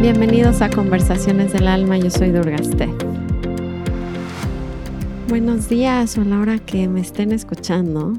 Bienvenidos 0.00 0.60
a 0.60 0.68
Conversaciones 0.68 1.52
del 1.52 1.68
Alma, 1.68 1.96
yo 1.96 2.10
soy 2.10 2.30
Durgaste. 2.30 2.88
Buenos 5.28 5.68
días 5.68 6.18
o 6.18 6.22
a 6.22 6.24
la 6.24 6.40
hora 6.40 6.58
que 6.58 6.88
me 6.88 7.00
estén 7.00 7.30
escuchando. 7.30 8.14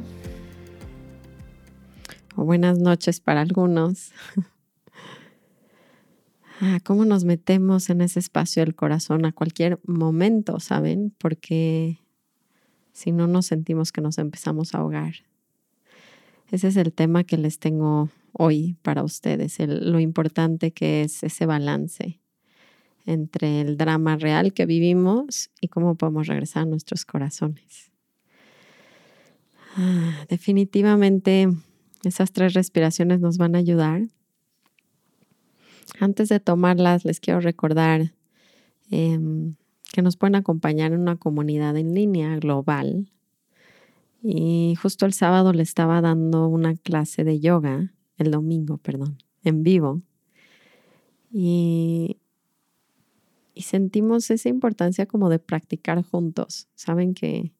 O 2.36 2.46
buenas 2.46 2.80
noches 2.80 3.20
para 3.20 3.42
algunos. 3.42 4.12
Ah, 6.64 6.80
¿Cómo 6.84 7.06
nos 7.06 7.24
metemos 7.24 7.90
en 7.90 8.02
ese 8.02 8.20
espacio 8.20 8.64
del 8.64 8.76
corazón 8.76 9.26
a 9.26 9.32
cualquier 9.32 9.80
momento, 9.84 10.60
saben? 10.60 11.12
Porque 11.18 11.98
si 12.94 13.12
no 13.12 13.26
nos 13.26 13.48
sentimos 13.48 13.92
que 13.92 14.00
nos 14.00 14.20
empezamos 14.20 14.76
a 14.76 14.78
ahogar. 14.78 15.16
Ese 16.52 16.68
es 16.68 16.78
el 16.78 16.94
tema 16.94 17.24
que 17.24 17.38
les 17.38 17.58
tengo 17.58 18.10
hoy 18.32 18.76
para 18.84 19.04
ustedes, 19.04 19.58
lo 19.58 20.00
importante 20.00 20.70
que 20.72 21.02
es 21.02 21.24
ese 21.24 21.48
balance 21.48 22.22
entre 23.08 23.62
el 23.62 23.76
drama 23.76 24.16
real 24.16 24.54
que 24.54 24.68
vivimos 24.68 25.50
y 25.62 25.70
cómo 25.70 25.96
podemos 25.96 26.28
regresar 26.28 26.64
a 26.64 26.68
nuestros 26.68 27.06
corazones. 27.06 27.92
Ah, 29.78 30.26
definitivamente 30.30 31.48
esas 32.04 32.32
tres 32.32 32.54
respiraciones 32.54 33.20
nos 33.20 33.40
van 33.40 33.56
a 33.56 33.60
ayudar. 33.60 34.04
Antes 36.00 36.30
de 36.30 36.40
tomarlas, 36.40 37.06
les 37.06 37.20
quiero 37.20 37.40
recordar 37.40 38.14
em, 38.90 39.56
que 39.92 40.02
nos 40.02 40.18
pueden 40.18 40.36
acompañar 40.36 40.94
en 40.94 41.02
una 41.02 41.18
comunidad 41.18 41.78
en 41.78 41.94
línea 41.94 42.38
global. 42.38 43.12
Y 44.24 44.76
justo 44.82 45.06
el 45.06 45.14
sábado 45.14 45.54
le 45.54 45.64
estaba 45.64 46.02
dando 46.02 46.48
una 46.48 46.76
clase 46.76 47.24
de 47.24 47.40
yoga 47.40 47.94
el 48.18 48.32
domingo, 48.32 48.78
perdón, 48.78 49.18
en 49.44 49.64
vivo. 49.64 50.02
Y, 51.32 52.18
y 53.54 53.64
sentimos 53.64 54.30
esa 54.30 54.50
importancia 54.50 55.06
como 55.06 55.30
de 55.30 55.40
practicar 55.40 56.04
juntos. 56.04 56.68
Saben 56.76 57.14
que 57.14 57.52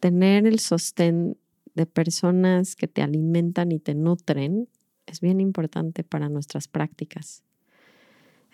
tener 0.00 0.46
el 0.46 0.58
sostén 0.58 1.36
de 1.74 1.86
personas 1.86 2.74
que 2.74 2.88
te 2.88 3.02
alimentan 3.02 3.72
y 3.72 3.78
te 3.78 3.94
nutren 3.94 4.68
es 5.10 5.20
bien 5.20 5.40
importante 5.40 6.04
para 6.04 6.28
nuestras 6.28 6.68
prácticas. 6.68 7.42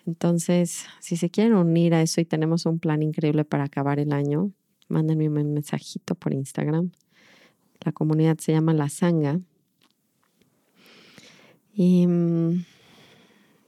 Entonces, 0.05 0.85
si 0.99 1.17
se 1.17 1.29
quieren 1.29 1.55
unir 1.55 1.93
a 1.93 2.01
eso 2.01 2.21
y 2.21 2.25
tenemos 2.25 2.65
un 2.65 2.79
plan 2.79 3.01
increíble 3.01 3.43
para 3.43 3.63
acabar 3.63 3.99
el 3.99 4.13
año, 4.13 4.51
mándenme 4.87 5.27
un 5.27 5.53
mensajito 5.53 6.15
por 6.15 6.33
Instagram. 6.33 6.91
La 7.83 7.91
comunidad 7.91 8.37
se 8.37 8.51
llama 8.51 8.73
La 8.73 8.89
Sanga 8.89 9.39
y 11.73 12.07
mm, 12.07 12.65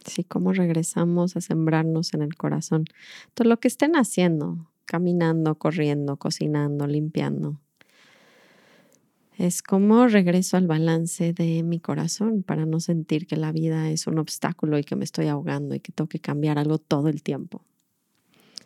sí, 0.05 0.23
cómo 0.23 0.53
regresamos 0.53 1.35
a 1.35 1.41
sembrarnos 1.41 2.13
en 2.13 2.21
el 2.21 2.35
corazón. 2.35 2.85
Todo 3.33 3.49
lo 3.49 3.59
que 3.59 3.67
estén 3.67 3.95
haciendo, 3.95 4.69
caminando, 4.85 5.55
corriendo, 5.55 6.17
cocinando, 6.17 6.87
limpiando, 6.87 7.59
es 9.37 9.61
como 9.61 10.07
regreso 10.07 10.57
al 10.57 10.65
balance 10.65 11.31
de 11.31 11.61
mi 11.61 11.79
corazón 11.79 12.41
para 12.41 12.65
no 12.65 12.79
sentir 12.79 13.27
que 13.27 13.37
la 13.37 13.51
vida 13.51 13.91
es 13.91 14.07
un 14.07 14.17
obstáculo 14.17 14.79
y 14.79 14.83
que 14.83 14.95
me 14.95 15.05
estoy 15.05 15.27
ahogando 15.27 15.75
y 15.75 15.79
que 15.79 15.91
tengo 15.91 16.09
que 16.09 16.19
cambiar 16.19 16.57
algo 16.57 16.79
todo 16.79 17.07
el 17.07 17.21
tiempo. 17.21 17.63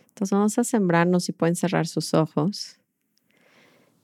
Entonces 0.07 0.31
vamos 0.31 0.57
a 0.57 0.63
sembrarnos 0.63 1.27
y 1.27 1.33
pueden 1.33 1.57
cerrar 1.57 1.87
sus 1.87 2.13
ojos. 2.13 2.77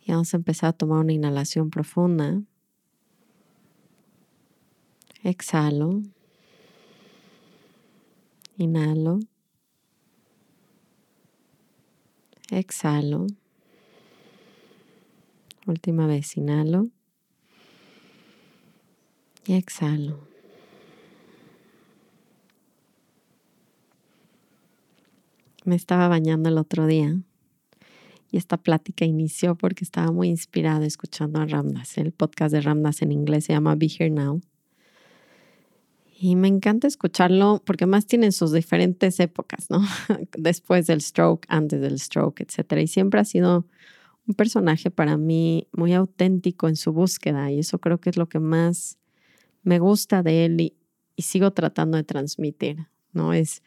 Y 0.05 0.11
vamos 0.11 0.33
a 0.33 0.37
empezar 0.37 0.69
a 0.69 0.73
tomar 0.73 0.99
una 0.99 1.13
inhalación 1.13 1.69
profunda. 1.69 2.41
Exhalo. 5.23 6.01
Inhalo. 8.57 9.19
Exhalo. 12.51 13.27
Última 15.67 16.07
vez, 16.07 16.35
inhalo. 16.37 16.87
Y 19.45 19.53
exhalo. 19.53 20.19
Me 25.65 25.75
estaba 25.75 26.07
bañando 26.07 26.47
el 26.47 26.57
otro 26.57 26.87
día 26.87 27.17
y 28.31 28.37
esta 28.37 28.57
plática 28.57 29.03
inició 29.03 29.55
porque 29.55 29.83
estaba 29.83 30.11
muy 30.11 30.29
inspirada 30.29 30.85
escuchando 30.85 31.39
a 31.39 31.45
Ramdas. 31.45 31.97
El 31.97 32.13
podcast 32.13 32.53
de 32.53 32.61
Ramdas 32.61 33.01
en 33.01 33.11
inglés 33.11 33.45
se 33.45 33.53
llama 33.53 33.75
Be 33.75 33.87
Here 33.87 34.09
Now. 34.09 34.41
Y 36.19 36.37
me 36.37 36.47
encanta 36.47 36.87
escucharlo 36.87 37.61
porque 37.65 37.85
más 37.85 38.07
tienen 38.07 38.31
sus 38.31 38.53
diferentes 38.53 39.19
épocas, 39.19 39.69
¿no? 39.69 39.81
Después 40.37 40.87
del 40.87 41.01
stroke, 41.01 41.45
antes 41.49 41.81
del 41.81 41.99
stroke, 41.99 42.41
etc. 42.41 42.81
Y 42.81 42.87
siempre 42.87 43.19
ha 43.19 43.25
sido 43.25 43.65
un 44.27 44.33
personaje 44.35 44.91
para 44.91 45.17
mí 45.17 45.67
muy 45.71 45.93
auténtico 45.93 46.67
en 46.67 46.75
su 46.75 46.91
búsqueda 46.91 47.51
y 47.51 47.59
eso 47.59 47.79
creo 47.79 47.99
que 47.99 48.09
es 48.09 48.17
lo 48.17 48.27
que 48.27 48.39
más 48.39 48.97
me 49.63 49.79
gusta 49.79 50.21
de 50.21 50.45
él 50.45 50.61
y, 50.61 50.73
sigo 51.19 51.49
tratando 51.51 51.97
de 51.97 52.03
transmitir, 52.03 52.85
¿no? 53.11 53.33
Es 53.33 53.63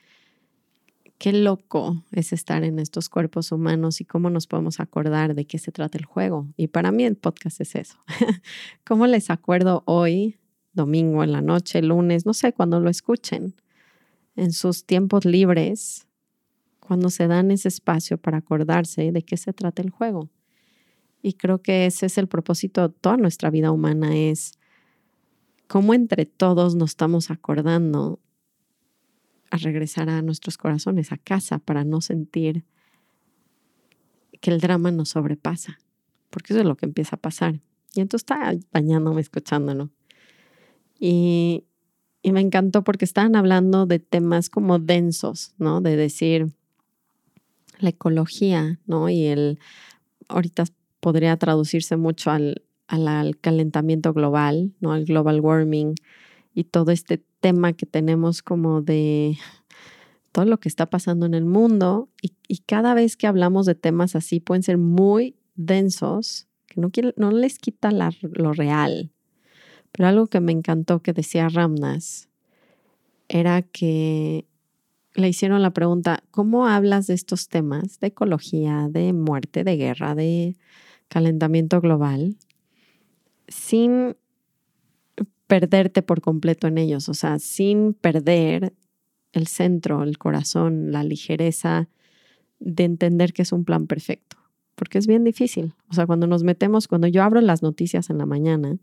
qué 1.18 1.32
loco 1.32 2.04
es 2.12 2.32
estar 2.32 2.62
en 2.62 2.78
estos 2.78 3.08
cuerpos 3.08 3.50
humanos 3.50 4.00
y 4.00 4.04
cómo 4.04 4.30
nos 4.30 4.46
podemos 4.46 4.78
acordar 4.78 5.34
de 5.34 5.46
qué 5.46 5.58
se 5.58 5.72
trata 5.72 5.98
el 5.98 6.04
juego. 6.04 6.46
Y 6.56 6.68
para 6.68 6.92
mí 6.92 7.02
el 7.02 7.16
podcast 7.16 7.60
es 7.60 7.74
eso. 7.74 7.96
¿Cómo 8.86 9.08
les 9.08 9.30
acuerdo 9.30 9.82
hoy 9.84 10.38
domingo 10.72 11.24
en 11.24 11.32
la 11.32 11.42
noche, 11.42 11.82
lunes, 11.82 12.24
no 12.24 12.34
sé, 12.34 12.52
cuando 12.52 12.78
lo 12.78 12.88
escuchen, 12.88 13.54
en 14.36 14.52
sus 14.52 14.86
tiempos 14.86 15.24
libres, 15.24 16.06
cuando 16.78 17.10
se 17.10 17.26
dan 17.26 17.50
ese 17.50 17.68
espacio 17.68 18.18
para 18.18 18.38
acordarse 18.38 19.12
de 19.12 19.22
qué 19.22 19.36
se 19.36 19.52
trata 19.52 19.82
el 19.82 19.90
juego. 19.90 20.28
Y 21.22 21.34
creo 21.34 21.60
que 21.62 21.86
ese 21.86 22.06
es 22.06 22.18
el 22.18 22.28
propósito 22.28 22.88
de 22.88 22.94
toda 22.94 23.16
nuestra 23.16 23.50
vida 23.50 23.70
humana, 23.70 24.16
es 24.16 24.52
cómo 25.66 25.94
entre 25.94 26.26
todos 26.26 26.74
nos 26.74 26.90
estamos 26.90 27.30
acordando 27.30 28.20
a 29.50 29.56
regresar 29.56 30.08
a 30.08 30.22
nuestros 30.22 30.56
corazones, 30.56 31.12
a 31.12 31.16
casa, 31.16 31.58
para 31.58 31.84
no 31.84 32.00
sentir 32.00 32.64
que 34.40 34.50
el 34.50 34.60
drama 34.60 34.90
nos 34.90 35.10
sobrepasa, 35.10 35.78
porque 36.30 36.52
eso 36.52 36.60
es 36.60 36.66
lo 36.66 36.76
que 36.76 36.86
empieza 36.86 37.16
a 37.16 37.20
pasar. 37.20 37.60
Y 37.94 38.00
entonces 38.00 38.22
está 38.22 38.52
bañándome, 38.72 39.20
escuchándolo. 39.20 39.90
Y, 40.98 41.64
me 42.22 42.40
encantó 42.40 42.84
porque 42.84 43.06
estaban 43.06 43.34
hablando 43.34 43.86
de 43.86 43.98
temas 43.98 44.50
como 44.50 44.78
densos, 44.78 45.54
¿no? 45.56 45.80
De 45.80 45.96
decir 45.96 46.52
la 47.78 47.88
ecología, 47.88 48.78
¿no? 48.86 49.08
Y 49.08 49.24
el, 49.24 49.58
ahorita 50.28 50.64
podría 51.00 51.36
traducirse 51.36 51.96
mucho 51.96 52.30
al, 52.30 52.62
al, 52.86 53.38
calentamiento 53.38 54.12
global, 54.12 54.72
¿no? 54.80 54.92
Al 54.92 55.04
global 55.04 55.40
warming 55.40 55.94
y 56.54 56.64
todo 56.64 56.92
este 56.92 57.22
tema 57.40 57.72
que 57.72 57.86
tenemos 57.86 58.42
como 58.42 58.82
de 58.82 59.38
todo 60.32 60.44
lo 60.44 60.60
que 60.60 60.68
está 60.68 60.86
pasando 60.86 61.26
en 61.26 61.34
el 61.34 61.44
mundo 61.44 62.08
y, 62.22 62.32
y 62.46 62.58
cada 62.58 62.94
vez 62.94 63.16
que 63.16 63.26
hablamos 63.26 63.66
de 63.66 63.74
temas 63.74 64.14
así 64.14 64.40
pueden 64.40 64.62
ser 64.62 64.78
muy 64.78 65.36
densos, 65.56 66.46
que 66.66 66.80
no, 66.80 66.90
no 67.16 67.30
les 67.32 67.58
quita 67.58 67.90
lo 67.92 68.52
real, 68.52 69.10
pero 69.92 70.08
algo 70.08 70.26
que 70.28 70.40
me 70.40 70.52
encantó 70.52 71.00
que 71.02 71.12
decía 71.12 71.48
Ramnas 71.48 72.28
era 73.28 73.62
que 73.62 74.46
le 75.14 75.28
hicieron 75.28 75.62
la 75.62 75.72
pregunta, 75.72 76.22
¿cómo 76.30 76.66
hablas 76.66 77.06
de 77.06 77.14
estos 77.14 77.48
temas 77.48 77.98
de 78.00 78.08
ecología, 78.08 78.88
de 78.90 79.12
muerte, 79.12 79.64
de 79.64 79.76
guerra, 79.76 80.14
de 80.14 80.56
calentamiento 81.10 81.80
global, 81.80 82.36
sin 83.48 84.16
perderte 85.46 86.02
por 86.02 86.22
completo 86.22 86.68
en 86.68 86.78
ellos? 86.78 87.08
O 87.10 87.14
sea, 87.14 87.38
sin 87.38 87.92
perder 87.92 88.72
el 89.32 89.46
centro, 89.46 90.02
el 90.02 90.16
corazón, 90.16 90.92
la 90.92 91.04
ligereza 91.04 91.88
de 92.60 92.84
entender 92.84 93.32
que 93.32 93.42
es 93.42 93.52
un 93.52 93.64
plan 93.64 93.86
perfecto, 93.86 94.36
porque 94.76 94.98
es 94.98 95.06
bien 95.06 95.24
difícil. 95.24 95.74
O 95.88 95.94
sea, 95.94 96.06
cuando 96.06 96.26
nos 96.26 96.44
metemos, 96.44 96.88
cuando 96.88 97.08
yo 97.08 97.22
abro 97.22 97.40
las 97.40 97.62
noticias 97.62 98.08
en 98.10 98.18
la 98.18 98.26
mañana 98.26 98.78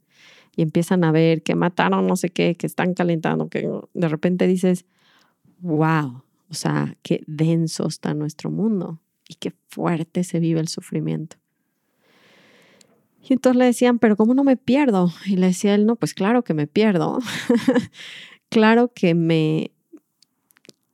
y 0.56 0.62
empiezan 0.62 1.04
a 1.04 1.12
ver 1.12 1.44
que 1.44 1.56
mataron 1.56 2.06
no 2.06 2.16
sé 2.16 2.30
qué, 2.30 2.56
que 2.56 2.68
están 2.68 2.94
calentando, 2.94 3.50
que 3.50 3.70
de 3.94 4.08
repente 4.08 4.48
dices, 4.48 4.86
wow, 5.60 6.24
o 6.50 6.54
sea, 6.54 6.98
qué 7.02 7.24
denso 7.28 7.88
está 7.88 8.14
nuestro 8.14 8.52
mundo 8.52 9.00
y 9.30 9.36
qué 9.36 9.54
fuerte 9.70 10.24
se 10.24 10.40
vive 10.40 10.60
el 10.60 10.68
sufrimiento. 10.68 11.38
Y 13.22 13.34
entonces 13.34 13.58
le 13.58 13.66
decían, 13.66 14.00
pero 14.00 14.16
¿cómo 14.16 14.34
no 14.34 14.44
me 14.44 14.58
pierdo? 14.58 15.12
Y 15.26 15.36
le 15.36 15.48
decía 15.48 15.76
él, 15.76 15.86
no, 15.86 15.96
pues 15.96 16.14
claro 16.14 16.44
que 16.44 16.54
me 16.54 16.68
pierdo. 16.68 17.20
claro 18.50 18.92
que 18.94 19.16
me, 19.16 19.72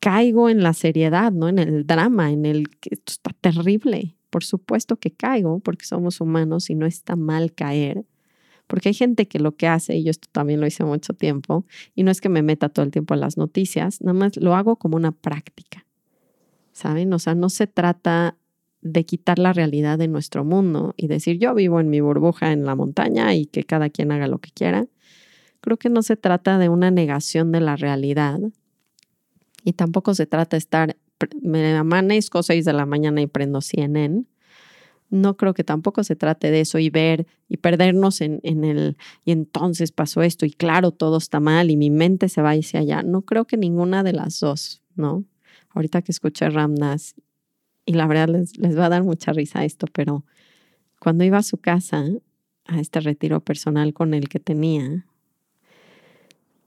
caigo 0.04 0.50
en 0.50 0.62
la 0.64 0.74
seriedad, 0.74 1.32
¿no? 1.32 1.48
En 1.48 1.60
el 1.60 1.88
drama, 1.88 2.30
en 2.30 2.46
el 2.46 2.68
que 2.70 2.90
esto 2.92 3.14
está 3.14 3.32
terrible. 3.40 4.18
Por 4.30 4.44
supuesto 4.44 4.98
que 4.98 5.12
caigo 5.12 5.62
porque 5.62 5.86
somos 5.86 6.20
humanos 6.20 6.70
y 6.70 6.76
no 6.76 6.86
está 6.86 7.16
mal 7.16 7.54
caer. 7.54 8.04
Porque 8.68 8.90
hay 8.90 8.96
gente 8.96 9.30
que 9.30 9.40
lo 9.40 9.56
que 9.56 9.66
hace, 9.66 9.96
y 9.96 10.04
yo 10.04 10.12
esto 10.12 10.28
también 10.30 10.60
lo 10.60 10.68
hice 10.68 10.84
mucho 10.84 11.14
tiempo, 11.14 11.66
y 11.96 12.04
no 12.04 12.12
es 12.12 12.20
que 12.20 12.28
me 12.28 12.42
meta 12.42 12.68
todo 12.68 12.84
el 12.84 12.92
tiempo 12.92 13.14
en 13.14 13.22
las 13.22 13.38
noticias, 13.38 14.02
nada 14.02 14.14
más 14.14 14.36
lo 14.36 14.56
hago 14.56 14.76
como 14.76 14.98
una 14.98 15.14
práctica. 15.14 15.86
¿Saben? 16.74 17.14
O 17.14 17.20
sea, 17.20 17.34
no 17.34 17.48
se 17.48 17.68
trata 17.68 18.36
de 18.84 19.06
quitar 19.06 19.40
la 19.40 19.54
realidad 19.54 19.98
de 19.98 20.08
nuestro 20.08 20.44
mundo 20.44 20.94
y 20.98 21.08
decir 21.08 21.40
yo 21.40 21.56
vivo 21.56 21.80
en 21.80 21.90
mi 21.90 22.02
burbuja 22.02 22.52
en 22.52 22.66
la 22.66 22.76
montaña 22.76 23.34
y 23.34 23.46
que 23.46 23.64
cada 23.64 23.90
quien 23.90 24.12
haga 24.12 24.28
lo 24.28 24.40
que 24.40 24.52
quiera. 24.52 24.86
Creo 25.62 25.78
que 25.78 25.90
no 25.90 26.04
se 26.04 26.18
trata 26.18 26.58
de 26.58 26.68
una 26.68 26.92
negación 26.92 27.52
de 27.54 27.62
la 27.62 27.78
realidad 27.78 28.40
y 29.64 29.74
tampoco 29.74 30.14
se 30.14 30.26
trata 30.26 30.58
de 30.58 30.60
estar, 30.60 30.98
me 31.42 31.76
amanezco 31.76 32.44
6 32.44 32.66
de 32.66 32.74
la 32.74 32.86
mañana 32.86 33.22
y 33.22 33.28
prendo 33.28 33.62
CNN. 33.62 34.26
No 35.10 35.38
creo 35.38 35.54
que 35.54 35.64
tampoco 35.64 36.04
se 36.04 36.18
trate 36.18 36.52
de 36.52 36.62
eso 36.62 36.80
y 36.80 36.90
ver 36.90 37.26
y 37.48 37.58
perdernos 37.58 38.20
en, 38.20 38.42
en 38.44 38.66
el, 38.66 38.98
y 39.24 39.32
entonces 39.32 39.94
pasó 39.94 40.24
esto 40.24 40.46
y 40.46 40.52
claro, 40.52 40.92
todo 40.92 41.18
está 41.18 41.40
mal 41.40 41.72
y 41.72 41.78
mi 41.78 41.90
mente 41.90 42.28
se 42.28 42.42
va 42.42 42.50
hacia 42.52 42.82
allá. 42.82 43.04
No 43.04 43.22
creo 43.22 43.46
que 43.46 43.56
ninguna 43.56 44.04
de 44.04 44.12
las 44.12 44.40
dos, 44.42 44.82
¿no? 44.96 45.24
Ahorita 45.70 46.02
que 46.02 46.12
escuché 46.12 46.50
Ramnas 46.50 47.16
y 47.86 47.94
la 47.94 48.08
verdad 48.08 48.30
les, 48.30 48.58
les 48.58 48.78
va 48.78 48.86
a 48.86 48.90
dar 48.90 49.04
mucha 49.04 49.34
risa 49.34 49.66
esto, 49.66 49.88
pero 49.92 50.26
cuando 51.00 51.24
iba 51.24 51.38
a 51.38 51.44
su 51.44 51.58
casa, 51.58 52.06
a 52.66 52.80
este 52.80 53.02
retiro 53.02 53.42
personal 53.42 53.94
con 53.94 54.14
el 54.14 54.30
que 54.30 54.40
tenía, 54.40 55.06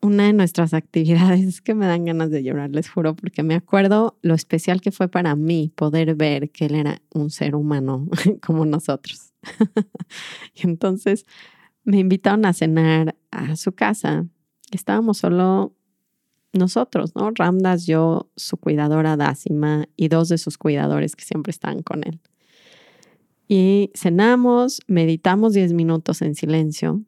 una 0.00 0.24
de 0.24 0.32
nuestras 0.32 0.74
actividades 0.74 1.60
que 1.60 1.74
me 1.74 1.86
dan 1.86 2.04
ganas 2.04 2.30
de 2.30 2.42
llorar, 2.42 2.70
les 2.70 2.88
juro, 2.88 3.14
porque 3.14 3.42
me 3.42 3.54
acuerdo 3.54 4.18
lo 4.22 4.34
especial 4.34 4.80
que 4.80 4.92
fue 4.92 5.08
para 5.08 5.34
mí 5.36 5.72
poder 5.74 6.14
ver 6.14 6.50
que 6.50 6.66
él 6.66 6.74
era 6.74 7.00
un 7.12 7.30
ser 7.30 7.54
humano 7.54 8.08
como 8.44 8.64
nosotros. 8.64 9.32
entonces 10.54 11.24
me 11.84 11.98
invitaron 11.98 12.44
a 12.46 12.52
cenar 12.52 13.16
a 13.30 13.54
su 13.56 13.72
casa. 13.72 14.26
Estábamos 14.72 15.18
solo 15.18 15.75
nosotros, 16.56 17.14
¿no? 17.14 17.30
Ramdas, 17.34 17.86
yo, 17.86 18.30
su 18.36 18.56
cuidadora 18.56 19.16
Dásima 19.16 19.88
y 19.96 20.08
dos 20.08 20.28
de 20.28 20.38
sus 20.38 20.58
cuidadores 20.58 21.16
que 21.16 21.24
siempre 21.24 21.50
están 21.50 21.82
con 21.82 22.02
él. 22.04 22.20
Y 23.48 23.90
cenamos, 23.94 24.80
meditamos 24.86 25.52
10 25.52 25.72
minutos 25.72 26.22
en 26.22 26.34
silencio. 26.34 27.02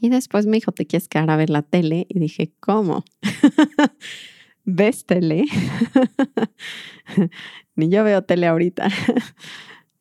Y 0.00 0.10
después 0.10 0.46
me 0.46 0.58
dijo, 0.58 0.72
¿te 0.72 0.86
quieres 0.86 1.08
quedar 1.08 1.30
a 1.30 1.36
ver 1.36 1.50
la 1.50 1.62
tele? 1.62 2.06
Y 2.08 2.18
dije, 2.18 2.52
¿cómo? 2.60 3.04
¿Ves 4.64 5.06
tele? 5.06 5.44
Ni 7.76 7.88
yo 7.88 8.04
veo 8.04 8.22
tele 8.22 8.46
ahorita. 8.46 8.88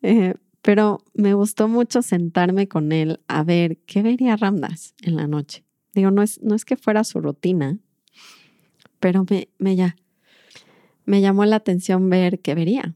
Eh, 0.08 0.36
pero 0.62 1.00
me 1.16 1.34
gustó 1.34 1.68
mucho 1.68 2.04
sentarme 2.04 2.68
con 2.68 2.92
él 2.92 3.22
a 3.28 3.44
ver 3.44 3.80
qué 3.88 4.04
vería 4.04 4.36
Ramdas 4.36 4.94
en 5.02 5.16
la 5.16 5.26
noche. 5.26 5.66
Digo, 5.96 6.12
no 6.12 6.22
es, 6.22 6.40
no 6.44 6.54
es 6.54 6.64
que 6.64 6.76
fuera 6.76 7.04
su 7.04 7.22
rutina, 7.22 7.80
pero 9.06 9.24
me, 9.30 9.50
me, 9.60 9.76
ya, 9.76 9.96
me 11.06 11.22
llamó 11.22 11.46
la 11.46 11.58
atención 11.58 12.10
ver 12.10 12.40
qué 12.40 12.56
vería. 12.56 12.96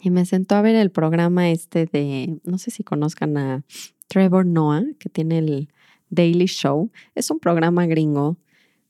Y 0.00 0.10
me 0.10 0.26
sentó 0.26 0.56
a 0.56 0.60
ver 0.60 0.74
el 0.74 0.90
programa 0.90 1.50
este 1.50 1.86
de, 1.86 2.40
no 2.42 2.58
sé 2.58 2.72
si 2.72 2.82
conozcan 2.82 3.36
a 3.36 3.64
Trevor 4.08 4.44
Noah, 4.44 4.82
que 4.98 5.08
tiene 5.08 5.38
el 5.38 5.68
Daily 6.10 6.46
Show. 6.46 6.90
Es 7.14 7.30
un 7.30 7.38
programa 7.38 7.86
gringo, 7.86 8.38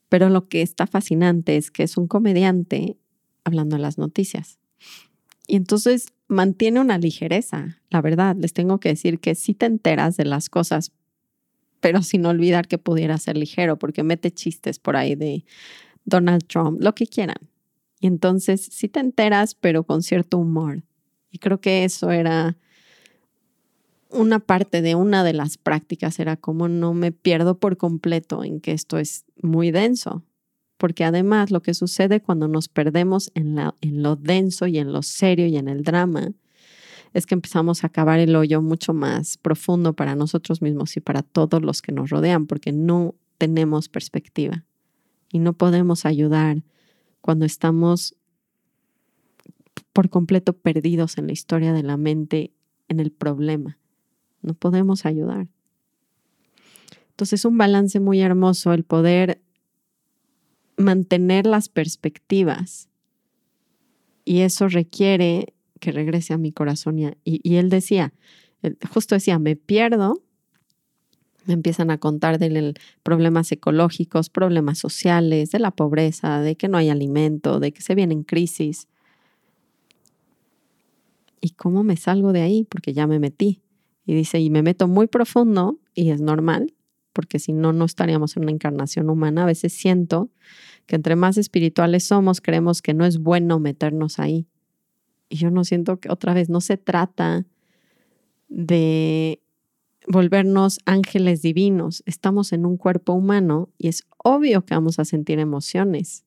pero 0.09 0.31
lo 0.31 0.49
que 0.49 0.63
está 0.63 0.87
fascinante 0.87 1.59
es 1.59 1.71
que 1.71 1.83
es 1.83 1.99
un 1.99 2.09
comediante 2.09 2.97
hablando 3.45 3.77
de 3.77 3.83
las 3.83 3.99
noticias. 3.99 4.59
Y 5.47 5.57
entonces 5.57 6.15
mantiene 6.27 6.81
una 6.81 6.97
ligereza, 6.97 7.83
la 7.91 8.01
verdad. 8.01 8.35
Les 8.35 8.55
tengo 8.55 8.81
que 8.81 8.89
decir 8.89 9.21
que 9.21 9.35
sí 9.35 9.53
te 9.53 9.67
enteras 9.67 10.17
de 10.17 10.25
las 10.25 10.49
cosas, 10.49 10.91
pero 11.81 12.03
sin 12.03 12.25
olvidar 12.25 12.67
que 12.67 12.79
pudiera 12.79 13.19
ser 13.19 13.37
ligero, 13.37 13.79
porque 13.79 14.03
mete 14.03 14.31
chistes 14.31 14.79
por 14.79 14.97
ahí 14.97 15.15
de 15.15 15.45
Donald 16.09 16.45
Trump, 16.47 16.83
lo 16.83 16.95
que 16.95 17.07
quieran. 17.07 17.49
Y 18.01 18.07
entonces 18.07 18.69
sí 18.71 18.89
te 18.89 19.01
enteras, 19.01 19.55
pero 19.55 19.85
con 19.85 20.03
cierto 20.03 20.39
humor. 20.39 20.83
Y 21.31 21.39
creo 21.39 21.61
que 21.61 21.85
eso 21.85 22.11
era 22.11 22.57
una 24.11 24.39
parte 24.39 24.81
de 24.81 24.95
una 24.95 25.25
de 25.25 25.35
las 25.35 25.59
prácticas, 25.59 26.19
era 26.19 26.37
como 26.37 26.69
no 26.69 26.95
me 26.95 27.13
pierdo 27.13 27.59
por 27.59 27.77
completo 27.77 28.43
en 28.45 28.61
que 28.61 28.73
esto 28.73 28.99
es 28.99 29.25
muy 29.43 29.71
denso. 29.71 30.25
Porque 30.79 31.05
además 31.05 31.51
lo 31.51 31.61
que 31.61 31.75
sucede 31.75 32.21
cuando 32.21 32.47
nos 32.47 32.69
perdemos 32.69 33.33
en, 33.35 33.59
en 33.59 34.03
lo 34.03 34.17
denso 34.17 34.67
y 34.67 34.79
en 34.79 34.93
lo 34.93 35.03
serio 35.03 35.47
y 35.47 35.57
en 35.57 35.69
el 35.69 35.83
drama, 35.83 36.33
es 37.15 37.27
que 37.27 37.35
empezamos 37.35 37.85
a 37.85 37.89
cavar 37.89 38.21
el 38.21 38.37
hoyo 38.37 38.63
mucho 38.63 38.95
más 38.95 39.39
profundo 39.39 39.95
para 39.95 40.15
nosotros 40.15 40.63
mismos 40.63 40.97
y 40.97 41.01
para 41.01 41.23
todos 41.23 41.63
los 41.63 41.83
que 41.83 41.91
nos 41.91 42.11
rodean, 42.11 42.47
porque 42.47 42.71
no 42.71 43.15
tenemos 43.39 43.89
perspectiva 43.89 44.68
y 45.33 45.39
no 45.39 45.53
podemos 45.53 46.07
ayudar 46.07 46.63
cuando 47.21 47.45
estamos 47.45 48.17
por 49.93 50.11
completo 50.11 50.53
perdidos 50.53 51.19
en 51.19 51.27
la 51.27 51.33
historia 51.33 51.73
de 51.73 51.83
la 51.83 51.97
mente, 51.97 52.53
en 52.89 53.01
el 53.01 53.11
problema. 53.11 53.79
No 54.43 54.55
podemos 54.55 55.05
ayudar. 55.05 55.49
Entonces 57.11 57.41
es 57.41 57.45
un 57.45 57.59
balance 57.59 57.99
muy 57.99 58.21
hermoso 58.21 58.73
el 58.73 58.85
poder 58.85 59.43
mantener 60.77 61.47
las 61.47 61.69
perspectivas 61.69 62.89
y 64.25 64.41
eso 64.41 64.69
requiere 64.69 65.55
que 65.81 65.91
regrese 65.91 66.33
a 66.35 66.39
mi 66.39 66.53
corazón. 66.53 66.99
Y, 66.99 67.17
y 67.25 67.57
él 67.57 67.71
decía, 67.71 68.13
justo 68.93 69.15
decía, 69.15 69.39
me 69.39 69.57
pierdo 69.57 70.23
me 71.49 71.55
empiezan 71.55 71.91
a 71.91 71.97
contar 71.97 72.39
de 72.39 72.75
problemas 73.03 73.51
ecológicos, 73.51 74.29
problemas 74.29 74.79
sociales, 74.79 75.51
de 75.51 75.59
la 75.59 75.71
pobreza, 75.71 76.41
de 76.43 76.57
que 76.57 76.69
no 76.69 76.77
hay 76.77 76.91
alimento, 76.91 77.59
de 77.59 77.73
que 77.73 77.81
se 77.81 77.95
vienen 77.95 78.23
crisis. 78.23 78.87
¿Y 81.41 81.51
cómo 81.51 81.85
me 81.85 81.97
salgo 81.97 82.33
de 82.33 82.43
ahí? 82.43 82.65
Porque 82.65 82.93
ya 82.93 83.07
me 83.07 83.19
metí. 83.19 83.63
Y 84.05 84.15
dice, 84.15 84.41
y 84.41 84.51
me 84.51 84.63
meto 84.63 84.89
muy 84.89 85.07
profundo 85.07 85.79
y 85.95 86.11
es 86.11 86.21
normal, 86.21 86.75
porque 87.15 87.39
si 87.39 87.55
no, 87.55 87.73
no 87.73 87.87
estaríamos 87.87 88.37
en 88.37 88.43
una 88.43 88.53
encarnación 88.53 89.09
humana. 89.09 89.45
A 89.45 89.47
veces 89.47 89.73
siento 89.73 90.31
que 90.85 90.97
entre 90.97 91.17
más 91.17 91.39
espirituales 91.39 92.05
somos, 92.05 92.43
creemos 92.43 92.83
que 92.83 92.93
no 92.93 93.07
es 93.07 93.19
bueno 93.19 93.59
meternos 93.59 94.19
ahí. 94.19 94.47
Y 95.31 95.37
yo 95.37 95.51
no 95.51 95.65
siento 95.65 95.99
que 95.99 96.11
otra 96.11 96.35
vez 96.35 96.51
no 96.51 96.61
se 96.61 96.77
trata 96.77 97.47
de 98.49 99.41
volvernos 100.09 100.81
ángeles 100.87 101.43
divinos. 101.43 102.03
Estamos 102.07 102.53
en 102.53 102.67
un 102.67 102.77
cuerpo 102.77 103.13
humano 103.13 103.69
y 103.79 103.89
es 103.89 104.07
obvio 104.17 104.65
que 104.65 104.75
vamos 104.75 104.99
a 104.99 105.05
sentir 105.05 105.39
emociones. 105.39 106.25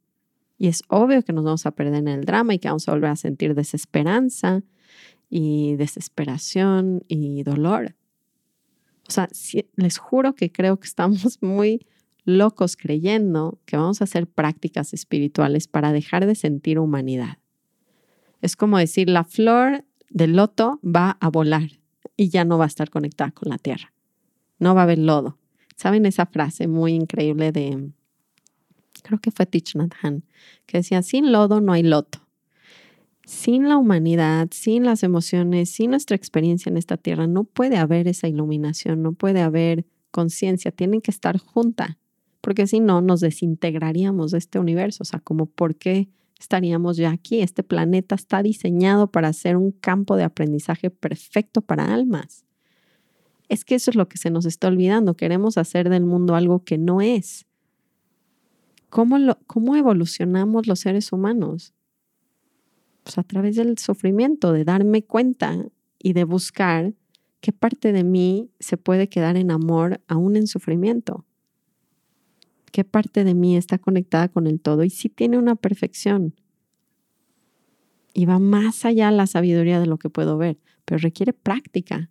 Y 0.58 0.68
es 0.68 0.84
obvio 0.88 1.24
que 1.24 1.34
nos 1.34 1.44
vamos 1.44 1.66
a 1.66 1.72
perder 1.72 1.96
en 1.96 2.08
el 2.08 2.26
drama 2.26 2.54
y 2.54 2.60
que 2.60 2.68
vamos 2.68 2.88
a 2.88 2.92
volver 2.92 3.10
a 3.10 3.16
sentir 3.16 3.56
desesperanza 3.56 4.64
y 5.30 5.76
desesperación 5.76 7.04
y 7.08 7.42
dolor. 7.44 7.96
O 9.08 9.12
sea, 9.12 9.28
les 9.76 9.98
juro 9.98 10.36
que 10.36 10.52
creo 10.52 10.80
que 10.80 10.88
estamos 10.88 11.40
muy 11.42 11.88
locos 12.24 12.78
creyendo 12.78 13.60
que 13.66 13.78
vamos 13.78 14.02
a 14.02 14.04
hacer 14.04 14.28
prácticas 14.28 14.94
espirituales 14.94 15.68
para 15.68 15.92
dejar 15.92 16.28
de 16.28 16.36
sentir 16.36 16.78
humanidad. 16.78 17.40
Es 18.42 18.56
como 18.56 18.78
decir, 18.78 19.10
la 19.10 19.24
flor 19.24 19.86
del 20.10 20.36
loto 20.36 20.80
va 20.84 21.18
a 21.20 21.30
volar 21.30 21.81
y 22.22 22.30
ya 22.30 22.46
no 22.46 22.60
va 22.60 22.66
a 22.66 22.68
estar 22.68 22.92
conectada 22.92 23.32
con 23.32 23.50
la 23.50 23.58
tierra. 23.58 23.92
No 24.60 24.76
va 24.76 24.82
a 24.82 24.84
haber 24.84 25.00
lodo. 25.00 25.40
¿Saben 25.76 26.06
esa 26.06 26.28
frase 26.28 26.68
muy 26.68 26.94
increíble 26.94 27.52
de, 27.52 27.90
creo 29.02 29.20
que 29.20 29.32
fue 29.32 29.48
Thich 29.48 29.76
Nhat 29.76 29.94
Hanh, 30.04 30.22
que 30.68 30.78
decía, 30.78 31.02
sin 31.02 31.32
lodo 31.32 31.62
no 31.62 31.74
hay 31.74 31.82
loto. 31.82 32.20
Sin 33.26 33.68
la 33.68 33.78
humanidad, 33.78 34.50
sin 34.52 34.86
las 34.86 35.02
emociones, 35.02 35.72
sin 35.72 35.90
nuestra 35.90 36.16
experiencia 36.16 36.70
en 36.70 36.78
esta 36.78 36.96
tierra, 36.96 37.26
no 37.26 37.44
puede 37.44 37.78
haber 37.78 38.08
esa 38.08 38.28
iluminación, 38.28 39.02
no 39.02 39.14
puede 39.14 39.42
haber 39.42 39.88
conciencia, 40.12 40.72
tienen 40.72 41.02
que 41.02 41.10
estar 41.10 41.40
junta, 41.40 41.98
porque 42.42 42.68
si 42.68 42.82
no 42.82 43.02
nos 43.02 43.20
desintegraríamos 43.22 44.30
de 44.30 44.38
este 44.38 44.60
universo, 44.60 45.02
o 45.02 45.06
sea, 45.06 45.20
como 45.22 45.48
por 45.48 45.76
qué 45.76 46.08
estaríamos 46.42 46.98
ya 46.98 47.12
aquí. 47.12 47.42
Este 47.42 47.64
planeta 47.64 48.16
está 48.16 48.44
diseñado 48.44 49.12
para 49.12 49.32
ser 49.34 49.58
un 49.58 49.72
campo 49.72 50.16
de 50.16 50.24
aprendizaje 50.24 50.90
perfecto 50.90 51.62
para 51.62 51.94
almas. 51.94 52.46
Es 53.48 53.66
que 53.66 53.76
eso 53.76 53.92
es 53.92 53.96
lo 53.96 54.08
que 54.08 54.18
se 54.18 54.30
nos 54.30 54.46
está 54.46 54.68
olvidando. 54.68 55.16
Queremos 55.16 55.58
hacer 55.58 55.90
del 55.90 56.06
mundo 56.06 56.36
algo 56.36 56.64
que 56.64 56.78
no 56.78 57.02
es. 57.02 57.46
¿Cómo, 58.90 59.18
lo, 59.18 59.40
cómo 59.48 59.76
evolucionamos 59.76 60.68
los 60.68 60.80
seres 60.80 61.12
humanos? 61.14 61.74
Pues 63.04 63.18
a 63.18 63.24
través 63.24 63.56
del 63.56 63.78
sufrimiento, 63.78 64.52
de 64.52 64.64
darme 64.64 65.04
cuenta 65.04 65.66
y 65.98 66.14
de 66.14 66.24
buscar 66.24 66.94
qué 67.40 67.52
parte 67.52 67.92
de 67.92 68.04
mí 68.04 68.50
se 68.60 68.78
puede 68.78 69.10
quedar 69.10 69.38
en 69.38 69.52
amor 69.52 70.02
aún 70.08 70.36
en 70.36 70.48
sufrimiento. 70.48 71.26
¿Qué 72.72 72.84
parte 72.84 73.24
de 73.24 73.34
mí 73.34 73.58
está 73.58 73.78
conectada 73.78 74.30
con 74.30 74.48
el 74.48 74.60
todo? 74.60 74.84
Y 74.84 74.90
sí 74.90 75.10
tiene 75.10 75.38
una 75.38 75.56
perfección. 75.56 76.34
Y 78.14 78.26
va 78.26 78.40
más 78.40 78.86
allá 78.86 79.12
la 79.12 79.28
sabiduría 79.28 79.80
de 79.80 79.86
lo 79.86 79.98
que 79.98 80.10
puedo 80.10 80.38
ver, 80.38 80.58
pero 80.86 80.98
requiere 80.98 81.34
práctica. 81.34 82.10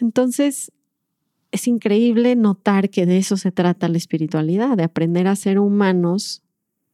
Entonces, 0.00 0.72
es 1.52 1.68
increíble 1.68 2.34
notar 2.34 2.90
que 2.90 3.06
de 3.06 3.18
eso 3.18 3.36
se 3.36 3.52
trata 3.52 3.88
la 3.88 3.98
espiritualidad, 3.98 4.76
de 4.76 4.84
aprender 4.84 5.26
a 5.26 5.36
ser 5.36 5.58
humanos 5.58 6.42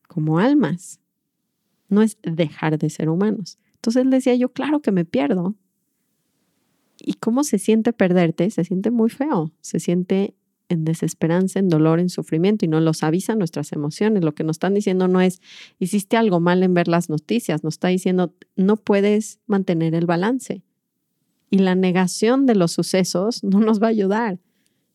como 0.09 0.39
almas. 0.41 1.01
No 1.89 2.03
es 2.03 2.19
dejar 2.23 2.77
de 2.79 2.91
ser 2.91 3.09
humanos. 3.09 3.59
Entonces 3.77 4.03
él 4.03 4.11
decía 4.11 4.35
yo, 4.35 4.53
claro 4.53 4.81
que 4.81 4.93
me 4.93 5.05
pierdo. 5.05 5.55
¿Y 7.01 7.15
cómo 7.15 7.45
se 7.45 7.59
siente 7.59 7.93
perderte? 7.93 8.51
Se 8.51 8.65
siente 8.65 8.91
muy 8.91 9.09
feo, 9.09 9.53
se 9.61 9.79
siente 9.79 10.35
en 10.69 10.85
desesperanza, 10.85 11.59
en 11.59 11.69
dolor, 11.69 12.01
en 12.01 12.09
sufrimiento 12.09 12.65
y 12.65 12.69
no 12.69 12.81
los 12.81 13.03
avisan 13.03 13.39
nuestras 13.39 13.73
emociones. 13.73 14.25
Lo 14.25 14.35
que 14.35 14.45
nos 14.45 14.57
están 14.57 14.75
diciendo 14.75 15.09
no 15.09 15.21
es, 15.21 15.41
hiciste 15.79 16.17
algo 16.17 16.41
mal 16.41 16.63
en 16.63 16.75
ver 16.75 16.89
las 16.89 17.09
noticias, 17.09 17.65
nos 17.65 17.75
está 17.75 17.89
diciendo, 17.89 18.35
no 18.57 18.77
puedes 18.77 19.41
mantener 19.47 19.95
el 19.95 20.07
balance. 20.07 20.63
Y 21.51 21.59
la 21.59 21.75
negación 21.75 22.47
de 22.47 22.55
los 22.55 22.73
sucesos 22.73 23.43
no 23.45 23.61
nos 23.61 23.83
va 23.83 23.87
a 23.87 23.91
ayudar. 23.91 24.39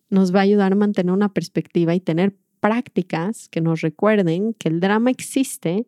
Nos 0.09 0.33
va 0.33 0.39
a 0.39 0.43
ayudar 0.43 0.73
a 0.73 0.75
mantener 0.75 1.11
una 1.11 1.33
perspectiva 1.33 1.95
y 1.95 1.99
tener 1.99 2.35
prácticas 2.59 3.49
que 3.49 3.61
nos 3.61 3.81
recuerden 3.81 4.53
que 4.53 4.69
el 4.69 4.79
drama 4.79 5.09
existe, 5.09 5.87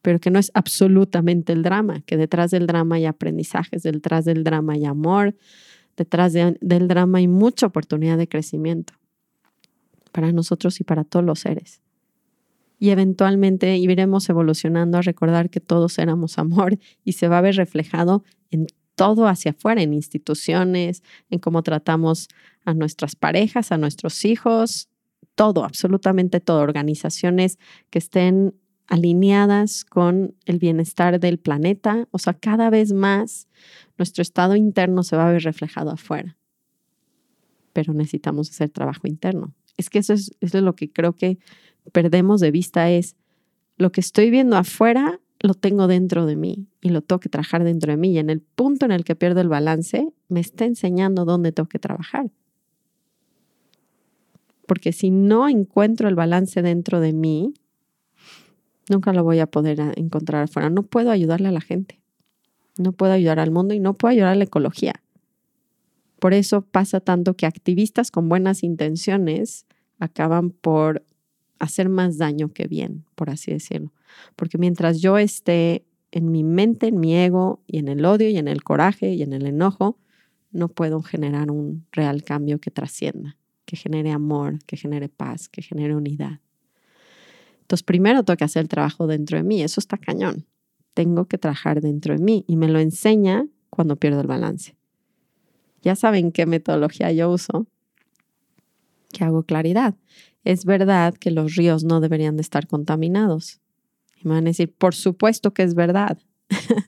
pero 0.00 0.18
que 0.18 0.30
no 0.30 0.38
es 0.38 0.50
absolutamente 0.54 1.52
el 1.52 1.62
drama, 1.62 2.00
que 2.00 2.16
detrás 2.16 2.50
del 2.50 2.66
drama 2.66 2.96
hay 2.96 3.04
aprendizajes, 3.04 3.82
detrás 3.82 4.24
del 4.24 4.42
drama 4.42 4.72
hay 4.72 4.84
amor, 4.86 5.36
detrás 5.96 6.32
del 6.32 6.88
drama 6.88 7.18
hay 7.18 7.28
mucha 7.28 7.66
oportunidad 7.66 8.16
de 8.16 8.28
crecimiento 8.28 8.97
para 10.18 10.32
nosotros 10.32 10.80
y 10.80 10.84
para 10.84 11.04
todos 11.04 11.24
los 11.24 11.38
seres. 11.38 11.80
Y 12.80 12.90
eventualmente 12.90 13.76
iremos 13.76 14.28
evolucionando 14.28 14.98
a 14.98 15.02
recordar 15.02 15.48
que 15.48 15.60
todos 15.60 15.96
éramos 15.96 16.38
amor 16.38 16.76
y 17.04 17.12
se 17.12 17.28
va 17.28 17.38
a 17.38 17.40
ver 17.40 17.54
reflejado 17.54 18.24
en 18.50 18.66
todo 18.96 19.28
hacia 19.28 19.52
afuera, 19.52 19.80
en 19.80 19.94
instituciones, 19.94 21.04
en 21.30 21.38
cómo 21.38 21.62
tratamos 21.62 22.26
a 22.64 22.74
nuestras 22.74 23.14
parejas, 23.14 23.70
a 23.70 23.78
nuestros 23.78 24.24
hijos, 24.24 24.88
todo, 25.36 25.62
absolutamente 25.64 26.40
todo, 26.40 26.62
organizaciones 26.62 27.56
que 27.88 28.00
estén 28.00 28.56
alineadas 28.88 29.84
con 29.84 30.34
el 30.46 30.58
bienestar 30.58 31.20
del 31.20 31.38
planeta, 31.38 32.08
o 32.10 32.18
sea, 32.18 32.34
cada 32.34 32.70
vez 32.70 32.92
más 32.92 33.46
nuestro 33.96 34.22
estado 34.22 34.56
interno 34.56 35.04
se 35.04 35.14
va 35.14 35.28
a 35.28 35.32
ver 35.32 35.44
reflejado 35.44 35.92
afuera. 35.92 36.36
Pero 37.72 37.94
necesitamos 37.94 38.50
hacer 38.50 38.70
trabajo 38.70 39.06
interno. 39.06 39.54
Es 39.78 39.88
que 39.88 40.00
eso 40.00 40.12
es, 40.12 40.30
eso 40.40 40.58
es 40.58 40.64
lo 40.64 40.74
que 40.74 40.92
creo 40.92 41.14
que 41.14 41.38
perdemos 41.92 42.40
de 42.40 42.50
vista 42.50 42.90
es 42.90 43.16
lo 43.78 43.90
que 43.92 44.00
estoy 44.00 44.28
viendo 44.30 44.56
afuera 44.56 45.20
lo 45.40 45.54
tengo 45.54 45.86
dentro 45.86 46.26
de 46.26 46.36
mí 46.36 46.66
y 46.80 46.90
lo 46.90 47.02
tengo 47.02 47.20
que 47.20 47.28
trabajar 47.28 47.64
dentro 47.64 47.92
de 47.92 47.96
mí. 47.96 48.12
Y 48.12 48.18
en 48.18 48.30
el 48.30 48.40
punto 48.40 48.86
en 48.86 48.92
el 48.92 49.04
que 49.04 49.14
pierdo 49.14 49.40
el 49.40 49.48
balance, 49.48 50.12
me 50.28 50.40
está 50.40 50.64
enseñando 50.64 51.24
dónde 51.24 51.52
tengo 51.52 51.68
que 51.68 51.78
trabajar. 51.78 52.30
Porque 54.66 54.92
si 54.92 55.10
no 55.10 55.48
encuentro 55.48 56.08
el 56.08 56.14
balance 56.14 56.60
dentro 56.60 57.00
de 57.00 57.12
mí, 57.12 57.54
nunca 58.90 59.12
lo 59.12 59.24
voy 59.24 59.38
a 59.38 59.46
poder 59.46 59.80
encontrar 59.96 60.44
afuera. 60.44 60.70
No 60.70 60.82
puedo 60.82 61.10
ayudarle 61.10 61.48
a 61.48 61.52
la 61.52 61.60
gente. 61.60 62.00
No 62.76 62.92
puedo 62.92 63.12
ayudar 63.12 63.38
al 63.38 63.50
mundo 63.50 63.74
y 63.74 63.80
no 63.80 63.94
puedo 63.94 64.12
ayudar 64.12 64.32
a 64.32 64.34
la 64.34 64.44
ecología. 64.44 64.94
Por 66.18 66.34
eso 66.34 66.62
pasa 66.62 67.00
tanto 67.00 67.34
que 67.34 67.46
activistas 67.46 68.10
con 68.10 68.28
buenas 68.28 68.64
intenciones 68.64 69.66
acaban 69.98 70.50
por 70.50 71.04
hacer 71.58 71.88
más 71.88 72.18
daño 72.18 72.52
que 72.52 72.66
bien, 72.66 73.04
por 73.14 73.30
así 73.30 73.50
decirlo. 73.50 73.92
Porque 74.36 74.58
mientras 74.58 75.00
yo 75.00 75.18
esté 75.18 75.84
en 76.12 76.30
mi 76.30 76.44
mente, 76.44 76.88
en 76.88 77.00
mi 77.00 77.14
ego 77.14 77.60
y 77.66 77.78
en 77.78 77.88
el 77.88 78.04
odio 78.04 78.30
y 78.30 78.38
en 78.38 78.48
el 78.48 78.62
coraje 78.62 79.12
y 79.14 79.22
en 79.22 79.32
el 79.32 79.46
enojo, 79.46 79.98
no 80.50 80.68
puedo 80.68 81.02
generar 81.02 81.50
un 81.50 81.86
real 81.92 82.22
cambio 82.22 82.58
que 82.58 82.70
trascienda, 82.70 83.36
que 83.64 83.76
genere 83.76 84.10
amor, 84.10 84.58
que 84.64 84.76
genere 84.76 85.08
paz, 85.08 85.48
que 85.48 85.62
genere 85.62 85.94
unidad. 85.94 86.40
Entonces, 87.60 87.82
primero 87.82 88.22
tengo 88.22 88.38
que 88.38 88.44
hacer 88.44 88.62
el 88.62 88.68
trabajo 88.68 89.06
dentro 89.06 89.36
de 89.36 89.42
mí. 89.44 89.62
Eso 89.62 89.78
está 89.78 89.98
cañón. 89.98 90.46
Tengo 90.94 91.26
que 91.26 91.36
trabajar 91.36 91.82
dentro 91.82 92.14
de 92.16 92.24
mí 92.24 92.44
y 92.48 92.56
me 92.56 92.68
lo 92.68 92.78
enseña 92.78 93.46
cuando 93.68 93.96
pierdo 93.96 94.22
el 94.22 94.26
balance. 94.26 94.74
Ya 95.82 95.94
saben 95.94 96.32
qué 96.32 96.46
metodología 96.46 97.12
yo 97.12 97.30
uso, 97.30 97.66
que 99.12 99.24
hago 99.24 99.42
claridad. 99.42 99.94
Es 100.44 100.64
verdad 100.64 101.14
que 101.14 101.30
los 101.30 101.56
ríos 101.56 101.84
no 101.84 102.00
deberían 102.00 102.36
de 102.36 102.42
estar 102.42 102.66
contaminados. 102.66 103.60
Y 104.16 104.26
me 104.26 104.34
van 104.34 104.44
a 104.44 104.50
decir, 104.50 104.72
por 104.72 104.94
supuesto 104.94 105.52
que 105.52 105.62
es 105.62 105.74
verdad. 105.74 106.18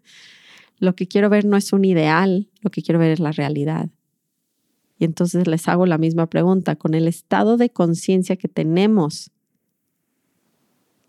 lo 0.78 0.94
que 0.94 1.06
quiero 1.06 1.28
ver 1.28 1.44
no 1.44 1.56
es 1.56 1.72
un 1.72 1.84
ideal, 1.84 2.48
lo 2.62 2.70
que 2.70 2.82
quiero 2.82 2.98
ver 2.98 3.12
es 3.12 3.20
la 3.20 3.32
realidad. 3.32 3.88
Y 4.98 5.04
entonces 5.04 5.46
les 5.46 5.66
hago 5.68 5.86
la 5.86 5.98
misma 5.98 6.28
pregunta, 6.28 6.76
con 6.76 6.94
el 6.94 7.08
estado 7.08 7.56
de 7.56 7.70
conciencia 7.70 8.36
que 8.36 8.48
tenemos, 8.48 9.30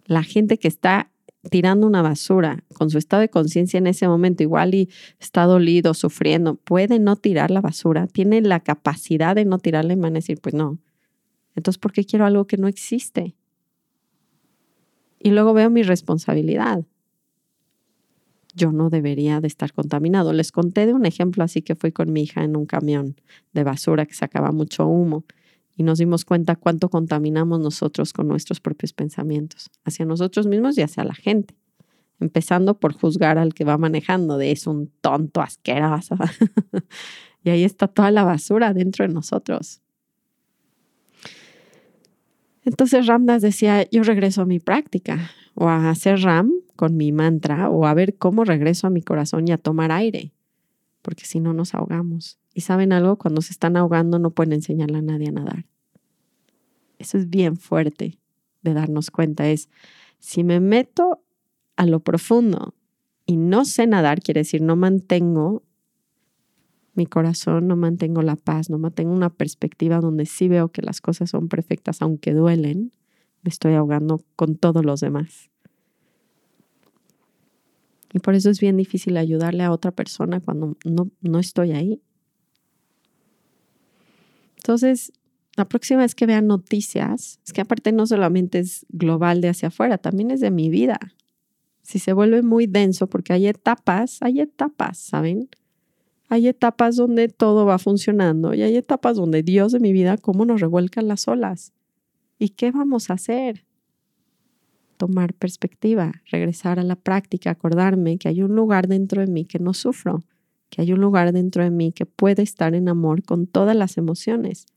la 0.05 0.23
gente 0.23 0.57
que 0.57 0.67
está 0.67 1.11
tirando 1.49 1.87
una 1.87 2.01
basura 2.01 2.63
con 2.73 2.89
su 2.89 2.97
estado 2.97 3.21
de 3.21 3.29
conciencia 3.29 3.77
en 3.77 3.87
ese 3.87 4.07
momento, 4.07 4.43
igual 4.43 4.75
y 4.75 4.89
está 5.19 5.43
dolido, 5.43 5.93
sufriendo, 5.93 6.55
puede 6.55 6.99
no 6.99 7.15
tirar 7.15 7.51
la 7.51 7.61
basura, 7.61 8.07
tiene 8.07 8.41
la 8.41 8.59
capacidad 8.59 9.35
de 9.35 9.45
no 9.45 9.57
tirarla 9.57 9.93
y 9.93 9.95
van 9.95 10.13
a 10.13 10.19
decir, 10.19 10.39
pues 10.39 10.53
no. 10.53 10.79
Entonces, 11.55 11.77
¿por 11.77 11.91
qué 11.91 12.05
quiero 12.05 12.25
algo 12.25 12.47
que 12.47 12.57
no 12.57 12.67
existe? 12.67 13.35
Y 15.19 15.31
luego 15.31 15.53
veo 15.53 15.69
mi 15.69 15.83
responsabilidad. 15.83 16.85
Yo 18.53 18.71
no 18.71 18.89
debería 18.89 19.39
de 19.39 19.47
estar 19.47 19.71
contaminado. 19.73 20.33
Les 20.33 20.51
conté 20.51 20.85
de 20.85 20.93
un 20.93 21.05
ejemplo 21.05 21.43
así 21.43 21.61
que 21.61 21.75
fui 21.75 21.91
con 21.91 22.11
mi 22.11 22.23
hija 22.23 22.43
en 22.43 22.57
un 22.57 22.65
camión 22.65 23.15
de 23.53 23.63
basura 23.63 24.05
que 24.05 24.13
sacaba 24.13 24.51
mucho 24.51 24.87
humo 24.87 25.25
y 25.75 25.83
nos 25.83 25.99
dimos 25.99 26.25
cuenta 26.25 26.55
cuánto 26.55 26.89
contaminamos 26.89 27.59
nosotros 27.59 28.13
con 28.13 28.27
nuestros 28.27 28.59
propios 28.59 28.93
pensamientos, 28.93 29.71
hacia 29.85 30.05
nosotros 30.05 30.47
mismos 30.47 30.77
y 30.77 30.81
hacia 30.81 31.03
la 31.03 31.15
gente, 31.15 31.55
empezando 32.19 32.79
por 32.79 32.93
juzgar 32.93 33.37
al 33.37 33.53
que 33.53 33.63
va 33.63 33.77
manejando 33.77 34.37
de 34.37 34.51
es 34.51 34.67
un 34.67 34.91
tonto 35.01 35.41
asqueroso. 35.41 36.15
y 37.43 37.51
ahí 37.51 37.63
está 37.63 37.87
toda 37.87 38.11
la 38.11 38.23
basura 38.23 38.73
dentro 38.73 39.07
de 39.07 39.13
nosotros. 39.13 39.81
Entonces 42.63 43.07
Ramdas 43.07 43.41
decía, 43.41 43.89
yo 43.89 44.03
regreso 44.03 44.41
a 44.41 44.45
mi 44.45 44.59
práctica 44.59 45.31
o 45.55 45.67
a 45.67 45.89
hacer 45.89 46.21
Ram 46.21 46.51
con 46.75 46.95
mi 46.95 47.11
mantra 47.11 47.69
o 47.69 47.85
a 47.85 47.93
ver 47.93 48.17
cómo 48.17 48.43
regreso 48.43 48.87
a 48.87 48.89
mi 48.89 49.01
corazón 49.01 49.47
y 49.47 49.51
a 49.51 49.57
tomar 49.57 49.91
aire, 49.91 50.31
porque 51.01 51.25
si 51.25 51.39
no 51.39 51.53
nos 51.53 51.73
ahogamos. 51.73 52.39
Y 52.53 52.61
saben 52.61 52.93
algo, 52.93 53.17
cuando 53.17 53.41
se 53.41 53.53
están 53.53 53.77
ahogando 53.77 54.19
no 54.19 54.31
pueden 54.31 54.53
enseñarle 54.53 54.99
a 54.99 55.01
nadie 55.01 55.29
a 55.29 55.31
nadar. 55.31 55.65
Eso 56.99 57.17
es 57.17 57.29
bien 57.29 57.57
fuerte 57.57 58.19
de 58.61 58.73
darnos 58.73 59.09
cuenta. 59.09 59.47
Es, 59.49 59.69
si 60.19 60.43
me 60.43 60.59
meto 60.59 61.23
a 61.75 61.85
lo 61.85 62.01
profundo 62.01 62.75
y 63.25 63.37
no 63.37 63.65
sé 63.65 63.87
nadar, 63.87 64.21
quiere 64.21 64.41
decir 64.41 64.61
no 64.61 64.75
mantengo 64.75 65.63
mi 66.93 67.05
corazón, 67.05 67.67
no 67.67 67.75
mantengo 67.75 68.21
la 68.21 68.35
paz, 68.35 68.69
no 68.69 68.77
mantengo 68.77 69.11
una 69.11 69.29
perspectiva 69.29 69.99
donde 69.99 70.25
sí 70.25 70.47
veo 70.47 70.69
que 70.69 70.81
las 70.81 71.01
cosas 71.01 71.29
son 71.29 71.47
perfectas, 71.47 72.01
aunque 72.01 72.33
duelen, 72.33 72.91
me 73.43 73.49
estoy 73.49 73.73
ahogando 73.73 74.21
con 74.35 74.55
todos 74.55 74.83
los 74.85 74.99
demás. 74.99 75.49
Y 78.13 78.19
por 78.19 78.35
eso 78.35 78.49
es 78.49 78.59
bien 78.59 78.77
difícil 78.77 79.17
ayudarle 79.17 79.63
a 79.63 79.71
otra 79.71 79.91
persona 79.91 80.41
cuando 80.41 80.77
no, 80.83 81.09
no 81.21 81.39
estoy 81.39 81.71
ahí. 81.71 82.01
Entonces, 84.57 85.13
la 85.55 85.65
próxima 85.65 86.01
vez 86.01 86.13
que 86.13 86.25
vean 86.25 86.47
noticias, 86.47 87.39
es 87.45 87.53
que 87.53 87.61
aparte 87.61 87.91
no 87.91 88.05
solamente 88.05 88.59
es 88.59 88.85
global 88.89 89.41
de 89.41 89.49
hacia 89.49 89.69
afuera, 89.69 89.97
también 89.97 90.31
es 90.31 90.39
de 90.39 90.51
mi 90.51 90.69
vida. 90.69 90.99
Si 91.83 91.99
se 91.99 92.13
vuelve 92.13 92.41
muy 92.41 92.67
denso, 92.67 93.07
porque 93.07 93.33
hay 93.33 93.47
etapas, 93.47 94.21
hay 94.21 94.41
etapas, 94.41 94.97
¿saben? 94.97 95.49
Hay 96.31 96.47
etapas 96.47 96.95
donde 96.95 97.27
todo 97.27 97.65
va 97.65 97.77
funcionando 97.77 98.53
y 98.53 98.61
hay 98.61 98.77
etapas 98.77 99.17
donde 99.17 99.43
Dios 99.43 99.73
de 99.73 99.81
mi 99.81 99.91
vida, 99.91 100.15
cómo 100.15 100.45
nos 100.45 100.61
revuelcan 100.61 101.09
las 101.09 101.27
olas. 101.27 101.73
¿Y 102.39 102.51
qué 102.51 102.71
vamos 102.71 103.09
a 103.09 103.15
hacer? 103.15 103.65
Tomar 104.95 105.33
perspectiva, 105.33 106.13
regresar 106.31 106.79
a 106.79 106.83
la 106.83 106.95
práctica, 106.95 107.49
acordarme 107.49 108.17
que 108.17 108.29
hay 108.29 108.43
un 108.43 108.55
lugar 108.55 108.87
dentro 108.87 109.19
de 109.19 109.27
mí 109.27 109.43
que 109.43 109.59
no 109.59 109.73
sufro, 109.73 110.23
que 110.69 110.81
hay 110.81 110.93
un 110.93 111.01
lugar 111.01 111.33
dentro 111.33 111.65
de 111.65 111.69
mí 111.69 111.91
que 111.91 112.05
puede 112.05 112.43
estar 112.43 112.75
en 112.75 112.87
amor 112.87 113.23
con 113.23 113.45
todas 113.45 113.75
las 113.75 113.97
emociones, 113.97 114.67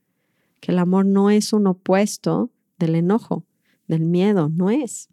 que 0.59 0.73
el 0.73 0.79
amor 0.79 1.05
no 1.05 1.29
es 1.29 1.53
un 1.53 1.67
opuesto 1.67 2.49
del 2.79 2.95
enojo, 2.95 3.45
del 3.87 4.03
miedo, 4.03 4.49
no 4.49 4.71
es. 4.71 5.07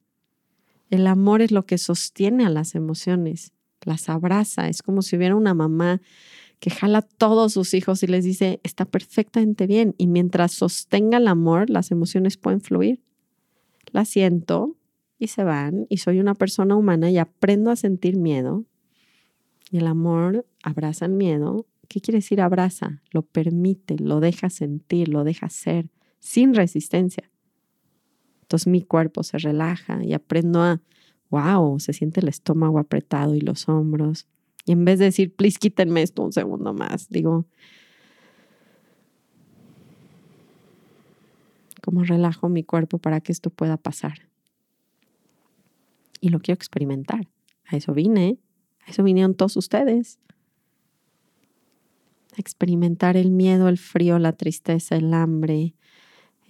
El 0.90 1.06
amor 1.06 1.40
es 1.40 1.52
lo 1.52 1.66
que 1.66 1.78
sostiene 1.78 2.44
a 2.44 2.50
las 2.50 2.74
emociones, 2.74 3.51
las 3.84 4.08
abraza, 4.08 4.68
es 4.68 4.82
como 4.82 5.02
si 5.02 5.16
hubiera 5.16 5.36
una 5.36 5.54
mamá 5.54 6.00
que 6.62 6.70
jala 6.70 6.98
a 6.98 7.02
todos 7.02 7.54
sus 7.54 7.74
hijos 7.74 8.04
y 8.04 8.06
les 8.06 8.24
dice, 8.24 8.60
está 8.62 8.84
perfectamente 8.84 9.66
bien. 9.66 9.96
Y 9.98 10.06
mientras 10.06 10.52
sostenga 10.52 11.18
el 11.18 11.26
amor, 11.26 11.68
las 11.68 11.90
emociones 11.90 12.36
pueden 12.36 12.60
fluir. 12.60 13.02
La 13.90 14.04
siento 14.04 14.76
y 15.18 15.26
se 15.26 15.42
van 15.42 15.86
y 15.88 15.96
soy 15.96 16.20
una 16.20 16.34
persona 16.34 16.76
humana 16.76 17.10
y 17.10 17.18
aprendo 17.18 17.72
a 17.72 17.76
sentir 17.76 18.16
miedo. 18.16 18.64
Y 19.72 19.78
el 19.78 19.88
amor 19.88 20.46
abraza 20.62 21.06
el 21.06 21.12
miedo. 21.12 21.66
¿Qué 21.88 22.00
quiere 22.00 22.18
decir 22.18 22.40
abraza? 22.40 23.02
Lo 23.10 23.22
permite, 23.22 23.96
lo 23.98 24.20
deja 24.20 24.48
sentir, 24.48 25.08
lo 25.08 25.24
deja 25.24 25.48
ser, 25.48 25.90
sin 26.20 26.54
resistencia. 26.54 27.28
Entonces 28.42 28.68
mi 28.68 28.82
cuerpo 28.82 29.24
se 29.24 29.38
relaja 29.38 30.04
y 30.04 30.12
aprendo 30.12 30.62
a, 30.62 30.80
wow, 31.32 31.80
se 31.80 31.94
siente 31.94 32.20
el 32.20 32.28
estómago 32.28 32.78
apretado 32.78 33.34
y 33.34 33.40
los 33.40 33.68
hombros. 33.68 34.28
Y 34.66 34.72
en 34.72 34.84
vez 34.84 34.98
de 34.98 35.06
decir, 35.06 35.34
please 35.34 35.58
quítenme 35.58 36.02
esto 36.02 36.22
un 36.22 36.32
segundo 36.32 36.74
más, 36.74 37.08
digo, 37.08 37.46
¿cómo 41.82 42.04
relajo 42.04 42.48
mi 42.50 42.62
cuerpo 42.62 42.98
para 42.98 43.20
que 43.20 43.32
esto 43.32 43.48
pueda 43.48 43.78
pasar? 43.78 44.28
Y 46.20 46.28
lo 46.28 46.38
quiero 46.38 46.56
experimentar. 46.56 47.26
A 47.64 47.76
eso 47.76 47.94
vine, 47.94 48.38
a 48.86 48.90
eso 48.90 49.02
vinieron 49.02 49.34
todos 49.34 49.56
ustedes. 49.56 50.18
Experimentar 52.36 53.16
el 53.16 53.30
miedo, 53.30 53.68
el 53.68 53.78
frío, 53.78 54.18
la 54.18 54.32
tristeza, 54.32 54.96
el 54.96 55.12
hambre, 55.14 55.74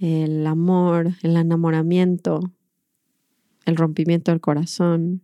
el 0.00 0.44
amor, 0.46 1.12
el 1.22 1.36
enamoramiento, 1.36 2.52
el 3.66 3.76
rompimiento 3.76 4.30
del 4.30 4.40
corazón, 4.40 5.22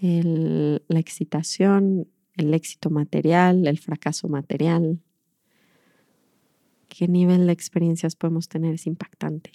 la 0.00 0.98
excitación, 0.98 2.08
el 2.36 2.54
éxito 2.54 2.90
material, 2.90 3.66
el 3.66 3.78
fracaso 3.78 4.28
material. 4.28 5.00
¿Qué 6.88 7.06
nivel 7.06 7.46
de 7.46 7.52
experiencias 7.52 8.16
podemos 8.16 8.48
tener? 8.48 8.74
Es 8.74 8.86
impactante. 8.86 9.52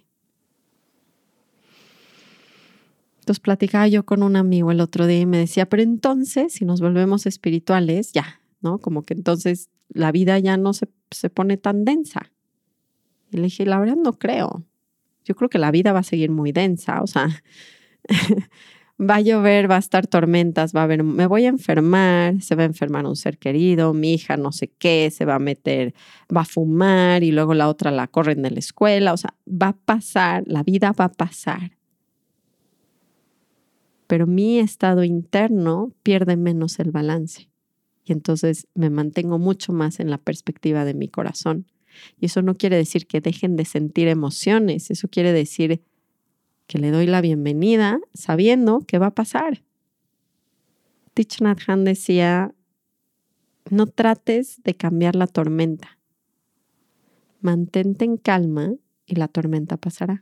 Entonces 3.20 3.40
platicaba 3.40 3.88
yo 3.88 4.06
con 4.06 4.22
un 4.22 4.36
amigo 4.36 4.72
el 4.72 4.82
otro 4.82 5.08
día 5.08 5.22
y 5.22 5.26
me 5.26 5.40
decía, 5.40 5.68
pero 5.68 5.82
entonces, 5.82 6.54
si 6.54 6.64
nos 6.64 6.80
volvemos 6.80 7.26
espirituales, 7.26 8.12
ya, 8.14 8.40
¿no? 8.62 8.78
Como 8.78 9.02
que 9.02 9.16
entonces 9.16 9.70
la 9.90 10.12
vida 10.12 10.38
ya 10.38 10.58
no 10.58 10.74
se, 10.74 10.90
se 11.10 11.32
pone 11.32 11.58
tan 11.58 11.86
densa. 11.86 12.32
Y 13.32 13.38
le 13.38 13.44
dije, 13.44 13.66
la 13.66 13.80
verdad 13.80 13.96
no 13.96 14.14
creo. 14.14 14.64
Yo 15.26 15.36
creo 15.36 15.50
que 15.50 15.58
la 15.58 15.72
vida 15.72 15.92
va 15.92 16.00
a 16.00 16.04
seguir 16.04 16.32
muy 16.32 16.52
densa, 16.54 17.02
o 17.02 17.08
sea, 17.08 17.28
va 19.00 19.16
a 19.16 19.22
llover, 19.22 19.70
va 19.70 19.76
a 19.76 19.80
estar 19.80 20.08
tormentas, 20.08 20.74
va 20.74 20.82
a 20.82 20.84
haber, 20.84 21.04
me 21.04 21.28
voy 21.28 21.46
a 21.46 21.50
enfermar, 21.50 22.42
se 22.42 22.56
va 22.56 22.64
a 22.64 22.68
enfermar 22.68 23.06
un 23.06 23.16
ser 23.16 23.38
querido, 23.38 23.94
mi 23.94 24.14
hija 24.14 24.38
no 24.38 24.52
sé 24.52 24.70
qué, 24.70 25.12
se 25.12 25.26
va 25.26 25.36
a 25.36 25.40
meter, 25.40 25.94
va 26.36 26.42
a 26.42 26.46
fumar 26.46 27.24
y 27.24 27.32
luego 27.32 27.54
la 27.54 27.68
otra 27.68 27.92
la 27.92 28.08
corren 28.08 28.42
de 28.42 28.52
la 28.52 28.60
escuela, 28.60 29.14
o 29.14 29.18
sea, 29.18 29.34
va 29.46 29.70
a 29.70 29.78
pasar, 29.78 30.44
la 30.48 30.64
vida 30.64 30.94
va 30.94 31.06
a 31.06 31.12
pasar. 31.12 31.72
Pero 34.08 34.28
mi 34.28 34.60
estado 34.60 35.04
interno 35.04 35.92
pierde 36.04 36.38
menos 36.38 36.80
el 36.80 36.92
balance 36.92 37.50
y 38.06 38.14
entonces 38.14 38.68
me 38.76 38.90
mantengo 38.90 39.40
mucho 39.40 39.74
más 39.74 40.00
en 40.00 40.12
la 40.12 40.20
perspectiva 40.20 40.86
de 40.86 40.94
mi 40.94 41.08
corazón. 41.08 41.66
Y 42.20 42.28
eso 42.28 42.42
no 42.42 42.56
quiere 42.56 42.78
decir 42.78 43.08
que 43.08 43.22
dejen 43.22 43.56
de 43.56 43.66
sentir 43.66 44.08
emociones, 44.08 44.92
eso 44.92 45.08
quiere 45.08 45.32
decir 45.32 45.82
que 46.68 46.80
le 46.80 46.92
doy 46.92 47.06
la 47.06 47.22
bienvenida 47.22 48.00
sabiendo 48.14 48.80
que 48.88 48.98
va 48.98 49.08
a 49.08 49.16
pasar. 49.16 49.64
Thich 51.14 51.42
Nhat 51.42 51.60
decía, 51.80 52.54
no 53.70 53.88
trates 53.88 54.62
de 54.64 54.76
cambiar 54.76 55.16
la 55.16 55.28
tormenta. 55.28 55.98
Mantente 57.42 58.06
en 58.06 58.18
calma 58.18 58.74
y 59.06 59.16
la 59.16 59.28
tormenta 59.28 59.78
pasará. 59.78 60.22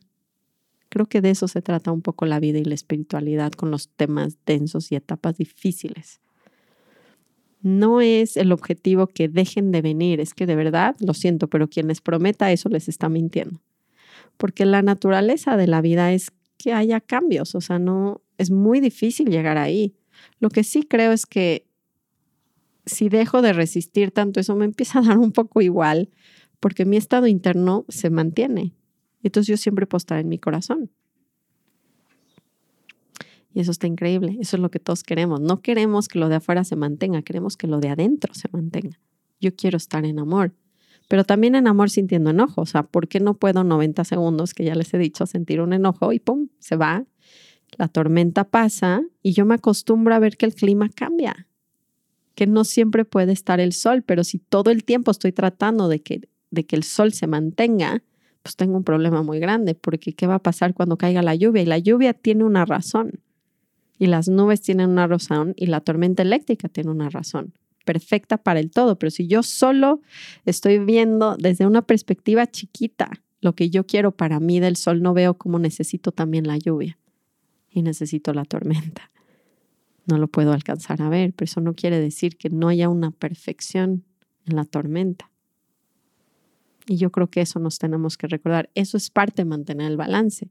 Creo 0.90 1.08
que 1.08 1.22
de 1.22 1.32
eso 1.32 1.48
se 1.48 1.62
trata 1.62 1.92
un 1.92 2.02
poco 2.02 2.26
la 2.26 2.40
vida 2.40 2.60
y 2.60 2.66
la 2.66 2.76
espiritualidad 2.76 3.54
con 3.54 3.72
los 3.72 3.90
temas 3.90 4.38
densos 4.46 4.92
y 4.92 4.96
etapas 4.96 5.38
difíciles. 5.38 6.22
No 7.64 8.00
es 8.00 8.38
el 8.38 8.52
objetivo 8.52 9.08
que 9.08 9.28
dejen 9.28 9.72
de 9.72 9.82
venir, 9.82 10.20
es 10.20 10.36
que 10.36 10.46
de 10.46 10.56
verdad, 10.56 10.96
lo 11.00 11.16
siento, 11.16 11.48
pero 11.48 11.68
quien 11.68 11.88
les 11.88 12.02
prometa 12.02 12.52
eso 12.52 12.70
les 12.70 12.88
está 12.88 13.10
mintiendo 13.10 13.60
porque 14.38 14.66
la 14.66 14.82
naturaleza 14.82 15.58
de 15.58 15.68
la 15.68 15.82
vida 15.82 16.12
es 16.12 16.32
que 16.58 16.74
haya 16.74 17.02
cambios, 17.02 17.56
o 17.56 17.62
sea, 17.62 17.80
no 17.80 18.22
es 18.38 18.52
muy 18.52 18.80
difícil 18.80 19.30
llegar 19.30 19.58
ahí. 19.58 19.96
Lo 20.40 20.50
que 20.50 20.64
sí 20.64 20.84
creo 20.84 21.12
es 21.12 21.26
que 21.26 21.66
si 22.86 23.10
dejo 23.10 23.42
de 23.42 23.54
resistir 23.54 24.12
tanto, 24.12 24.40
eso 24.40 24.56
me 24.56 24.66
empieza 24.66 25.00
a 25.00 25.04
dar 25.04 25.18
un 25.18 25.32
poco 25.32 25.62
igual, 25.62 26.10
porque 26.60 26.86
mi 26.86 26.98
estado 26.98 27.28
interno 27.28 27.86
se 27.90 28.10
mantiene. 28.10 28.74
Entonces 29.22 29.48
yo 29.48 29.58
siempre 29.58 29.88
puedo 29.88 30.00
estar 30.00 30.20
en 30.20 30.30
mi 30.30 30.38
corazón. 30.38 30.92
Y 33.54 33.62
eso 33.62 33.72
está 33.72 33.88
increíble. 33.88 34.38
Eso 34.40 34.58
es 34.58 34.62
lo 34.62 34.72
que 34.72 34.80
todos 34.80 35.04
queremos. 35.04 35.40
No 35.40 35.62
queremos 35.62 36.08
que 36.08 36.20
lo 36.20 36.30
de 36.30 36.36
afuera 36.36 36.64
se 36.64 36.76
mantenga, 36.76 37.22
queremos 37.22 37.56
que 37.56 37.68
lo 37.68 37.80
de 37.80 37.90
adentro 37.90 38.34
se 38.34 38.50
mantenga. 38.52 39.00
Yo 39.40 39.56
quiero 39.56 39.78
estar 39.78 40.06
en 40.06 40.20
amor 40.20 40.54
pero 41.08 41.24
también 41.24 41.56
en 41.56 41.68
amor 41.68 41.90
sintiendo 41.90 42.30
enojo. 42.30 42.62
O 42.62 42.66
sea, 42.66 42.84
¿por 42.84 43.08
qué 43.08 43.20
no 43.20 43.36
puedo 43.36 43.64
90 43.64 44.04
segundos, 44.04 44.54
que 44.54 44.64
ya 44.64 44.76
les 44.76 44.94
he 44.94 44.98
dicho, 44.98 45.26
sentir 45.26 45.62
un 45.62 45.74
enojo 45.74 46.14
y 46.14 46.20
pum, 46.20 46.50
se 46.60 46.76
va? 46.76 47.06
La 47.78 47.88
tormenta 47.88 48.44
pasa 48.46 49.04
y 49.22 49.34
yo 49.34 49.46
me 49.46 49.56
acostumbro 49.56 50.14
a 50.14 50.20
ver 50.20 50.38
que 50.38 50.46
el 50.46 50.54
clima 50.54 50.90
cambia, 50.90 51.48
que 52.36 52.48
no 52.48 52.64
siempre 52.64 53.06
puede 53.06 53.32
estar 53.32 53.60
el 53.60 53.74
sol, 53.74 54.04
pero 54.04 54.24
si 54.24 54.40
todo 54.40 54.72
el 54.72 54.84
tiempo 54.84 55.12
estoy 55.12 55.32
tratando 55.32 55.88
de 55.88 56.02
que, 56.02 56.30
de 56.52 56.66
que 56.66 56.76
el 56.76 56.84
sol 56.84 57.14
se 57.14 57.28
mantenga, 57.28 58.04
pues 58.44 58.56
tengo 58.56 58.78
un 58.78 58.84
problema 58.84 59.24
muy 59.24 59.40
grande, 59.40 59.74
porque 59.76 60.14
¿qué 60.14 60.28
va 60.28 60.36
a 60.36 60.44
pasar 60.44 60.74
cuando 60.74 60.98
caiga 60.98 61.22
la 61.22 61.36
lluvia? 61.36 61.62
Y 61.62 61.66
la 61.66 61.78
lluvia 61.78 62.14
tiene 62.14 62.44
una 62.44 62.66
razón, 62.66 63.22
y 64.04 64.08
las 64.08 64.28
nubes 64.28 64.60
tienen 64.60 64.90
una 64.90 65.08
razón, 65.08 65.54
y 65.56 65.68
la 65.68 65.80
tormenta 65.80 66.24
eléctrica 66.24 66.68
tiene 66.68 66.92
una 66.92 67.10
razón 67.10 67.54
perfecta 67.86 68.38
para 68.38 68.60
el 68.60 68.70
todo, 68.70 69.00
pero 69.00 69.10
si 69.12 69.28
yo 69.28 69.44
solo 69.44 70.02
estoy 70.44 70.80
viendo 70.80 71.38
desde 71.38 71.66
una 71.66 71.84
perspectiva 71.84 72.46
chiquita 72.46 73.10
lo 73.40 73.56
que 73.56 73.70
yo 73.70 73.86
quiero 73.86 74.12
para 74.12 74.42
mí 74.42 74.60
del 74.60 74.76
sol, 74.76 75.02
no 75.02 75.14
veo 75.14 75.38
cómo 75.38 75.58
necesito 75.58 76.12
también 76.12 76.48
la 76.48 76.58
lluvia 76.58 77.00
y 77.70 77.82
necesito 77.82 78.34
la 78.34 78.44
tormenta. 78.44 79.10
No 80.06 80.18
lo 80.18 80.28
puedo 80.28 80.52
alcanzar 80.52 81.02
a 81.02 81.08
ver, 81.08 81.32
pero 81.32 81.46
eso 81.46 81.62
no 81.62 81.74
quiere 81.74 81.98
decir 81.98 82.36
que 82.36 82.50
no 82.50 82.68
haya 82.68 82.90
una 82.90 83.12
perfección 83.12 84.04
en 84.46 84.58
la 84.58 84.66
tormenta. 84.66 85.32
Y 86.88 86.98
yo 86.98 87.10
creo 87.10 87.28
que 87.28 87.40
eso 87.40 87.58
nos 87.60 87.80
tenemos 87.80 88.18
que 88.18 88.28
recordar. 88.28 88.70
Eso 88.76 88.98
es 88.98 89.10
parte 89.10 89.44
de 89.44 89.46
mantener 89.46 89.90
el 89.90 89.96
balance. 89.96 90.50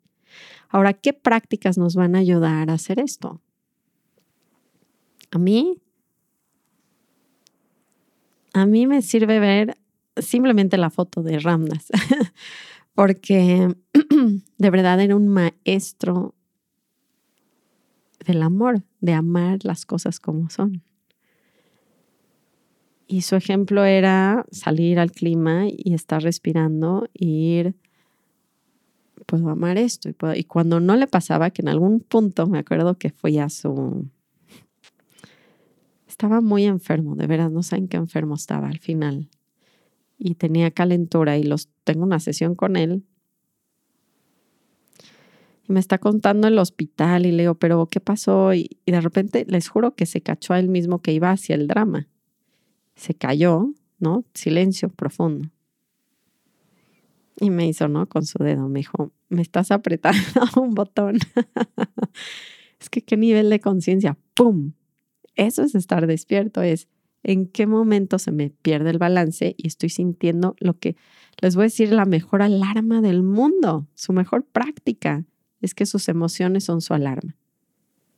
Ahora, 0.69 0.93
¿qué 0.93 1.13
prácticas 1.13 1.79
nos 1.79 1.95
van 1.95 2.17
a 2.17 2.21
ayudar 2.21 2.71
a 2.71 2.75
hacer 2.75 2.99
esto? 2.99 3.41
A 5.31 5.39
mí 5.39 5.83
a 8.53 8.67
mí 8.67 8.87
me 8.87 9.03
sirve 9.03 9.41
ver 9.41 9.77
simplemente 10.17 10.77
la 10.77 10.91
foto 10.91 11.23
de 11.23 11.39
Ramnas, 11.39 11.87
porque 12.95 13.75
de 14.59 14.71
verdad 14.71 15.01
era 15.01 15.17
un 15.17 15.29
maestro 15.29 16.35
del 18.27 18.43
amor, 18.43 18.83
de 19.01 19.15
amar 19.15 19.61
las 19.63 19.87
cosas 19.87 20.21
como 20.21 20.51
son. 20.51 20.83
Y 23.07 23.23
su 23.23 23.37
ejemplo 23.37 23.85
era 23.85 24.47
salir 24.51 24.99
al 24.99 25.13
clima 25.13 25.65
y 25.67 25.93
estar 25.93 26.23
respirando 26.23 27.09
e 27.15 27.25
ir, 27.25 27.75
puedo 29.23 29.49
amar 29.49 29.79
esto. 29.79 30.09
Y, 30.09 30.15
y 30.37 30.45
cuando 30.45 30.81
no 30.81 30.97
le 30.97 31.07
pasaba, 31.07 31.51
que 31.51 31.63
en 31.63 31.69
algún 31.69 32.01
punto 32.01 32.47
me 32.47 32.59
acuerdo 32.59 32.99
que 32.99 33.11
fui 33.11 33.39
a 33.39 33.49
su 33.49 34.07
estaba 36.23 36.41
muy 36.41 36.67
enfermo, 36.67 37.17
de 37.17 37.27
veras, 37.27 37.51
no 37.51 37.65
saben 37.65 37.89
qué 37.89 37.97
enfermo 37.97 38.37
estaba 38.37 38.69
al 38.69 38.79
final. 38.79 39.29
Y 40.19 40.37
tenía 40.37 40.71
calentura 40.71 41.37
y 41.37 41.43
los 41.43 41.69
tengo 41.83 42.05
una 42.05 42.21
sesión 42.21 42.55
con 42.55 42.77
él. 42.77 43.03
Y 45.69 45.73
me 45.73 45.81
está 45.81 45.99
contando 45.99 46.47
el 46.47 46.61
hospital 46.61 47.27
y 47.27 47.33
le 47.33 47.43
digo, 47.43 47.55
pero 47.57 47.87
¿qué 47.87 47.99
pasó? 47.99 48.55
Y, 48.55 48.79
y 48.87 48.93
de 48.93 49.01
repente 49.01 49.45
les 49.49 49.69
juro 49.69 49.97
que 49.97 50.07
se 50.07 50.21
cachó 50.21 50.53
a 50.53 50.61
él 50.61 50.69
mismo 50.69 51.01
que 51.01 51.13
iba 51.13 51.31
hacia 51.31 51.57
el 51.57 51.67
drama. 51.67 52.09
Se 52.95 53.15
cayó, 53.15 53.73
¿no? 53.99 54.25
Silencio 54.33 54.91
profundo. 54.91 55.49
Y 57.43 57.51
me 57.51 57.67
hizo, 57.67 57.89
¿no? 57.89 58.09
Con 58.09 58.25
su 58.25 58.39
dedo. 58.39 58.69
Me 58.69 58.81
dijo, 58.81 59.13
me 59.29 59.43
estás 59.43 59.73
apretando 59.73 60.21
un 60.57 60.75
botón. 60.75 61.19
es 62.81 62.89
que 62.89 63.03
qué 63.03 63.17
nivel 63.17 63.51
de 63.51 63.59
conciencia. 63.59 64.17
¡Pum! 64.35 64.75
Eso 65.35 65.65
es 65.65 65.75
estar 65.75 66.07
despierto, 66.07 66.63
es 66.63 66.89
en 67.25 67.47
qué 67.47 67.67
momento 67.67 68.19
se 68.21 68.31
me 68.31 68.51
pierde 68.51 68.91
el 68.91 68.99
balance 68.99 69.55
y 69.57 69.67
estoy 69.67 69.89
sintiendo 69.89 70.55
lo 70.61 70.79
que 70.79 70.97
les 71.41 71.57
voy 71.57 71.63
a 71.63 71.67
decir 71.67 71.93
la 71.93 72.05
mejor 72.05 72.43
alarma 72.43 73.01
del 73.01 73.23
mundo, 73.23 73.89
su 73.95 74.13
mejor 74.13 74.45
práctica 74.45 75.25
es 75.61 75.75
que 75.75 75.87
sus 75.87 76.09
emociones 76.09 76.65
son 76.65 76.81
su 76.81 76.95
alarma. 76.95 77.37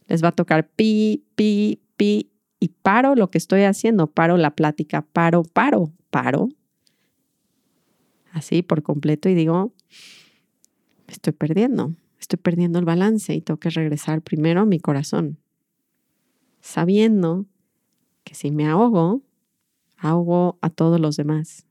Les 0.06 0.22
va 0.22 0.28
a 0.28 0.32
tocar 0.32 0.68
pi, 0.68 1.24
pi, 1.34 1.80
pi 1.96 2.30
y 2.60 2.68
paro 2.68 3.14
lo 3.14 3.30
que 3.30 3.38
estoy 3.38 3.62
haciendo, 3.62 4.06
paro 4.08 4.36
la 4.36 4.54
plática, 4.54 5.02
paro, 5.02 5.44
paro, 5.44 5.92
paro, 6.10 6.48
así 8.34 8.62
por 8.62 8.82
completo 8.82 9.28
y 9.28 9.34
digo, 9.34 9.72
estoy 11.06 11.32
perdiendo, 11.32 11.94
estoy 12.18 12.38
perdiendo 12.38 12.78
el 12.78 12.84
balance 12.84 13.32
y 13.32 13.40
tengo 13.40 13.58
que 13.58 13.70
regresar 13.70 14.22
primero 14.22 14.60
a 14.60 14.66
mi 14.66 14.80
corazón, 14.80 15.38
sabiendo 16.60 17.46
que 18.24 18.34
si 18.34 18.50
me 18.50 18.66
ahogo, 18.66 19.22
ahogo 19.96 20.58
a 20.60 20.68
todos 20.68 21.00
los 21.00 21.16
demás. 21.16 21.66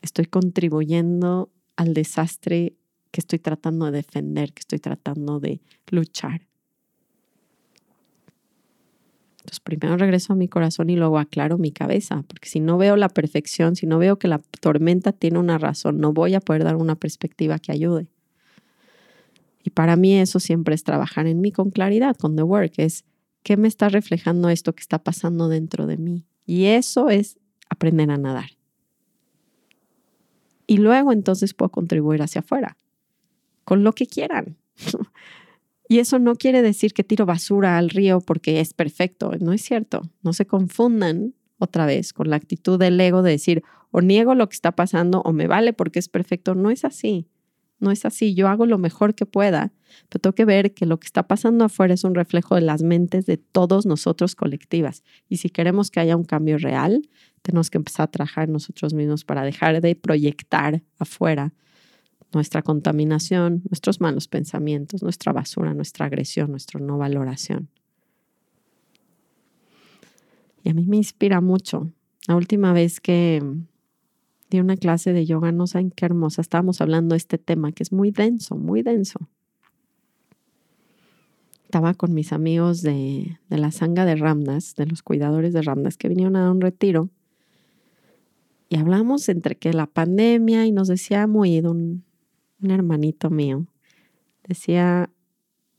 Estoy 0.00 0.26
contribuyendo 0.26 1.50
al 1.76 1.92
desastre 1.92 2.76
que 3.10 3.20
estoy 3.20 3.40
tratando 3.40 3.86
de 3.86 3.92
defender, 3.92 4.52
que 4.52 4.60
estoy 4.60 4.78
tratando 4.78 5.40
de 5.40 5.60
luchar. 5.90 6.49
Primero 9.58 9.96
regreso 9.96 10.34
a 10.34 10.36
mi 10.36 10.46
corazón 10.46 10.90
y 10.90 10.96
luego 10.96 11.18
aclaro 11.18 11.58
mi 11.58 11.72
cabeza, 11.72 12.22
porque 12.28 12.48
si 12.48 12.60
no 12.60 12.78
veo 12.78 12.96
la 12.96 13.08
perfección, 13.08 13.74
si 13.74 13.86
no 13.86 13.98
veo 13.98 14.18
que 14.18 14.28
la 14.28 14.38
tormenta 14.60 15.12
tiene 15.12 15.40
una 15.40 15.58
razón, 15.58 15.98
no 15.98 16.12
voy 16.12 16.34
a 16.34 16.40
poder 16.40 16.62
dar 16.62 16.76
una 16.76 16.94
perspectiva 16.94 17.58
que 17.58 17.72
ayude. 17.72 18.06
Y 19.64 19.70
para 19.70 19.96
mí 19.96 20.14
eso 20.14 20.38
siempre 20.38 20.74
es 20.74 20.84
trabajar 20.84 21.26
en 21.26 21.40
mí 21.40 21.50
con 21.50 21.70
claridad, 21.70 22.16
con 22.16 22.36
The 22.36 22.42
Work, 22.42 22.74
es 22.76 23.04
qué 23.42 23.56
me 23.56 23.68
está 23.68 23.88
reflejando 23.88 24.48
esto 24.48 24.74
que 24.74 24.82
está 24.82 25.02
pasando 25.02 25.48
dentro 25.48 25.86
de 25.86 25.96
mí. 25.96 26.24
Y 26.46 26.66
eso 26.66 27.08
es 27.10 27.38
aprender 27.68 28.10
a 28.10 28.18
nadar. 28.18 28.50
Y 30.66 30.76
luego 30.76 31.12
entonces 31.12 31.54
puedo 31.54 31.70
contribuir 31.70 32.22
hacia 32.22 32.40
afuera, 32.42 32.76
con 33.64 33.82
lo 33.82 33.92
que 33.92 34.06
quieran. 34.06 34.56
Y 35.90 35.98
eso 35.98 36.20
no 36.20 36.36
quiere 36.36 36.62
decir 36.62 36.94
que 36.94 37.02
tiro 37.02 37.26
basura 37.26 37.76
al 37.76 37.90
río 37.90 38.20
porque 38.20 38.60
es 38.60 38.74
perfecto. 38.74 39.32
No 39.40 39.52
es 39.52 39.62
cierto. 39.62 40.02
No 40.22 40.32
se 40.32 40.46
confundan 40.46 41.34
otra 41.58 41.84
vez 41.84 42.12
con 42.12 42.30
la 42.30 42.36
actitud 42.36 42.78
del 42.78 43.00
ego 43.00 43.22
de 43.22 43.32
decir 43.32 43.64
o 43.90 44.00
niego 44.00 44.36
lo 44.36 44.48
que 44.48 44.54
está 44.54 44.70
pasando 44.70 45.20
o 45.22 45.32
me 45.32 45.48
vale 45.48 45.72
porque 45.72 45.98
es 45.98 46.08
perfecto. 46.08 46.54
No 46.54 46.70
es 46.70 46.84
así. 46.84 47.26
No 47.80 47.90
es 47.90 48.04
así. 48.04 48.36
Yo 48.36 48.46
hago 48.46 48.66
lo 48.66 48.78
mejor 48.78 49.16
que 49.16 49.26
pueda, 49.26 49.72
pero 50.08 50.20
tengo 50.20 50.34
que 50.36 50.44
ver 50.44 50.74
que 50.74 50.86
lo 50.86 51.00
que 51.00 51.06
está 51.06 51.26
pasando 51.26 51.64
afuera 51.64 51.92
es 51.92 52.04
un 52.04 52.14
reflejo 52.14 52.54
de 52.54 52.60
las 52.60 52.84
mentes 52.84 53.26
de 53.26 53.36
todos 53.36 53.84
nosotros 53.84 54.36
colectivas. 54.36 55.02
Y 55.28 55.38
si 55.38 55.50
queremos 55.50 55.90
que 55.90 55.98
haya 55.98 56.16
un 56.16 56.22
cambio 56.22 56.58
real, 56.58 57.02
tenemos 57.42 57.68
que 57.68 57.78
empezar 57.78 58.04
a 58.04 58.10
trabajar 58.12 58.48
nosotros 58.48 58.94
mismos 58.94 59.24
para 59.24 59.42
dejar 59.42 59.80
de 59.80 59.96
proyectar 59.96 60.84
afuera 61.00 61.52
nuestra 62.32 62.62
contaminación, 62.62 63.62
nuestros 63.70 64.00
malos 64.00 64.28
pensamientos, 64.28 65.02
nuestra 65.02 65.32
basura, 65.32 65.74
nuestra 65.74 66.06
agresión, 66.06 66.50
nuestra 66.50 66.80
no 66.80 66.98
valoración. 66.98 67.68
Y 70.62 70.70
a 70.70 70.74
mí 70.74 70.86
me 70.86 70.96
inspira 70.96 71.40
mucho. 71.40 71.90
La 72.28 72.36
última 72.36 72.72
vez 72.72 73.00
que 73.00 73.42
di 74.50 74.60
una 74.60 74.76
clase 74.76 75.12
de 75.12 75.26
yoga, 75.26 75.52
no 75.52 75.66
saben 75.66 75.90
qué 75.90 76.06
hermosa, 76.06 76.42
estábamos 76.42 76.80
hablando 76.80 77.14
de 77.14 77.18
este 77.18 77.38
tema 77.38 77.72
que 77.72 77.82
es 77.82 77.92
muy 77.92 78.10
denso, 78.10 78.56
muy 78.56 78.82
denso. 78.82 79.18
Estaba 81.64 81.94
con 81.94 82.14
mis 82.14 82.32
amigos 82.32 82.82
de, 82.82 83.38
de 83.48 83.58
la 83.58 83.70
sanga 83.70 84.04
de 84.04 84.16
Ramdas, 84.16 84.74
de 84.74 84.86
los 84.86 85.02
cuidadores 85.02 85.52
de 85.52 85.62
Ramdas, 85.62 85.96
que 85.96 86.08
vinieron 86.08 86.34
a 86.34 86.40
dar 86.40 86.50
un 86.50 86.60
retiro. 86.60 87.10
Y 88.68 88.76
hablamos 88.76 89.28
entre 89.28 89.56
que 89.56 89.72
la 89.72 89.86
pandemia 89.86 90.66
y 90.66 90.72
nos 90.72 90.88
decía 90.88 91.28
muy 91.28 91.60
un, 91.60 92.04
un 92.62 92.70
hermanito 92.70 93.30
mío, 93.30 93.66
decía, 94.46 95.10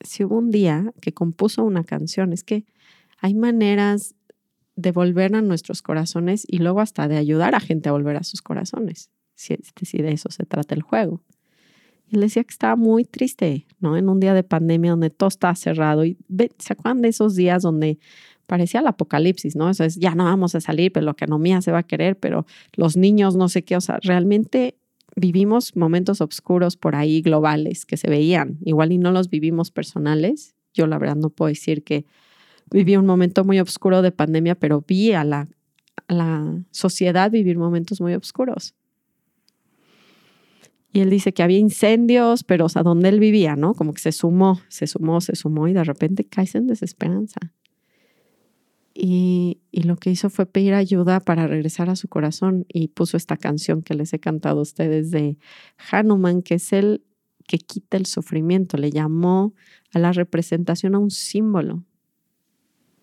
si 0.01 0.23
hubo 0.23 0.37
un 0.37 0.51
día 0.51 0.93
que 1.01 1.13
compuso 1.13 1.63
una 1.63 1.83
canción, 1.83 2.33
es 2.33 2.43
que 2.43 2.65
hay 3.19 3.33
maneras 3.33 4.15
de 4.75 4.91
volver 4.91 5.35
a 5.35 5.41
nuestros 5.41 5.81
corazones 5.81 6.45
y 6.47 6.57
luego 6.57 6.81
hasta 6.81 7.07
de 7.07 7.17
ayudar 7.17 7.55
a 7.55 7.59
gente 7.59 7.89
a 7.89 7.91
volver 7.91 8.17
a 8.17 8.23
sus 8.23 8.41
corazones, 8.41 9.11
si, 9.35 9.57
si 9.81 9.97
de 9.97 10.11
eso 10.11 10.29
se 10.31 10.45
trata 10.45 10.75
el 10.75 10.81
juego. 10.81 11.21
Y 12.07 12.15
él 12.15 12.21
decía 12.21 12.43
que 12.43 12.51
estaba 12.51 12.75
muy 12.75 13.05
triste, 13.05 13.67
¿no? 13.79 13.95
En 13.95 14.09
un 14.09 14.19
día 14.19 14.33
de 14.33 14.43
pandemia 14.43 14.91
donde 14.91 15.09
todo 15.09 15.29
estaba 15.29 15.55
cerrado. 15.55 16.03
Y 16.03 16.17
¿se 16.57 16.73
acuerdan 16.73 17.01
de 17.01 17.07
esos 17.07 17.35
días 17.35 17.63
donde 17.63 17.99
parecía 18.47 18.81
el 18.81 18.87
apocalipsis, 18.87 19.55
¿no? 19.55 19.69
Eso 19.69 19.85
es, 19.85 19.95
ya 19.95 20.13
no 20.13 20.25
vamos 20.25 20.53
a 20.55 20.59
salir, 20.59 20.91
pero 20.91 21.05
la 21.05 21.13
economía 21.13 21.61
se 21.61 21.71
va 21.71 21.79
a 21.79 21.83
querer, 21.83 22.17
pero 22.17 22.45
los 22.73 22.97
niños 22.97 23.37
no 23.37 23.47
sé 23.47 23.63
qué, 23.63 23.77
o 23.77 23.81
sea, 23.81 23.99
realmente 24.03 24.75
vivimos 25.15 25.75
momentos 25.75 26.21
oscuros 26.21 26.77
por 26.77 26.95
ahí 26.95 27.21
globales 27.21 27.85
que 27.85 27.97
se 27.97 28.09
veían, 28.09 28.57
igual 28.63 28.91
y 28.91 28.97
no 28.97 29.11
los 29.11 29.29
vivimos 29.29 29.71
personales. 29.71 30.55
Yo 30.73 30.87
la 30.87 30.97
verdad 30.97 31.17
no 31.17 31.29
puedo 31.29 31.49
decir 31.49 31.83
que 31.83 32.05
viví 32.69 32.95
un 32.95 33.05
momento 33.05 33.43
muy 33.43 33.59
oscuro 33.59 34.01
de 34.01 34.11
pandemia, 34.11 34.55
pero 34.55 34.83
vi 34.87 35.11
a 35.13 35.23
la, 35.23 35.49
la 36.07 36.63
sociedad 36.71 37.29
vivir 37.29 37.57
momentos 37.57 37.99
muy 38.01 38.13
oscuros. 38.13 38.75
Y 40.93 40.99
él 40.99 41.09
dice 41.09 41.33
que 41.33 41.43
había 41.43 41.57
incendios, 41.57 42.43
pero 42.43 42.65
o 42.65 42.69
sea, 42.69 42.83
donde 42.83 43.09
él 43.09 43.19
vivía, 43.19 43.55
¿no? 43.55 43.73
Como 43.73 43.93
que 43.93 44.01
se 44.01 44.11
sumó, 44.11 44.59
se 44.67 44.87
sumó, 44.87 45.21
se 45.21 45.35
sumó 45.35 45.67
y 45.67 45.73
de 45.73 45.83
repente 45.83 46.25
caes 46.25 46.55
en 46.55 46.67
desesperanza. 46.67 47.39
Y, 49.03 49.61
lo 49.71 49.95
que 49.95 50.11
hizo 50.11 50.29
fue 50.29 50.45
pedir 50.45 50.75
ayuda 50.75 51.19
para 51.21 51.47
regresar 51.47 51.89
a 51.89 51.95
su 51.95 52.07
corazón 52.07 52.67
y 52.67 52.89
puso 52.89 53.17
esta 53.17 53.35
canción 53.35 53.81
que 53.81 53.95
les 53.95 54.13
he 54.13 54.19
cantado 54.19 54.59
a 54.59 54.61
ustedes 54.61 55.09
de 55.09 55.39
Hanuman, 55.89 56.43
que 56.43 56.55
es 56.55 56.71
el 56.71 57.03
que 57.47 57.57
quita 57.57 57.97
el 57.97 58.05
sufrimiento. 58.05 58.77
Le 58.77 58.91
llamó 58.91 59.55
a 59.91 59.97
la 59.97 60.11
representación 60.11 60.93
a 60.93 60.99
un 60.99 61.09
símbolo 61.09 61.83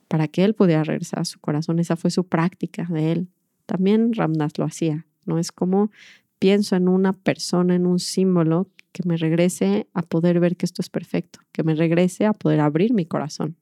para 0.07 0.29
que 0.29 0.45
él 0.45 0.55
pudiera 0.55 0.85
regresar 0.85 1.19
a 1.19 1.25
su 1.25 1.41
corazón. 1.41 1.81
Esa 1.81 1.97
fue 1.97 2.13
su 2.13 2.29
práctica 2.29 2.87
de 2.89 3.11
él. 3.11 3.29
También 3.67 4.13
Ramdas 4.13 4.57
lo 4.57 4.67
hacía, 4.67 5.05
¿no? 5.27 5.41
Es 5.41 5.51
como 5.51 5.91
pienso 6.39 6.77
en 6.77 6.87
una 6.87 7.13
persona, 7.13 7.75
en 7.75 7.87
un 7.87 7.99
símbolo 7.99 8.71
que 8.93 9.03
me 9.05 9.17
regrese 9.17 9.89
a 9.95 10.03
poder 10.03 10.39
ver 10.39 10.57
que 10.57 10.65
esto 10.65 10.81
es 10.81 10.91
perfecto, 10.91 11.41
que 11.51 11.65
me 11.65 11.75
regrese 11.75 12.25
a 12.25 12.35
poder 12.35 12.61
abrir 12.61 12.95
mi 12.95 13.05
corazón 13.05 13.57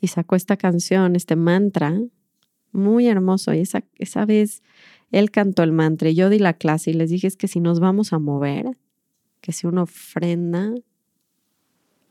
y 0.00 0.08
sacó 0.08 0.36
esta 0.36 0.56
canción, 0.56 1.16
este 1.16 1.36
mantra, 1.36 2.00
muy 2.72 3.06
hermoso. 3.06 3.52
Y 3.54 3.60
esa, 3.60 3.84
esa 3.96 4.24
vez 4.24 4.62
él 5.10 5.30
cantó 5.30 5.62
el 5.62 5.72
mantra 5.72 6.08
y 6.10 6.14
yo 6.14 6.30
di 6.30 6.38
la 6.38 6.54
clase 6.54 6.90
y 6.90 6.94
les 6.94 7.10
dije 7.10 7.26
es 7.26 7.36
que 7.36 7.48
si 7.48 7.60
nos 7.60 7.80
vamos 7.80 8.12
a 8.12 8.18
mover, 8.18 8.76
que 9.40 9.52
si 9.52 9.66
uno 9.66 9.82
ofrenda 9.82 10.74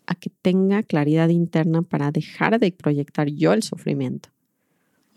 a 0.06 0.16
que 0.16 0.30
tenga 0.30 0.84
claridad 0.84 1.30
interna 1.30 1.82
para 1.84 2.12
dejar 2.12 2.60
de 2.60 2.72
proyectar 2.72 3.28
yo 3.28 3.54
el 3.54 3.62
sufrimiento. 3.62 4.30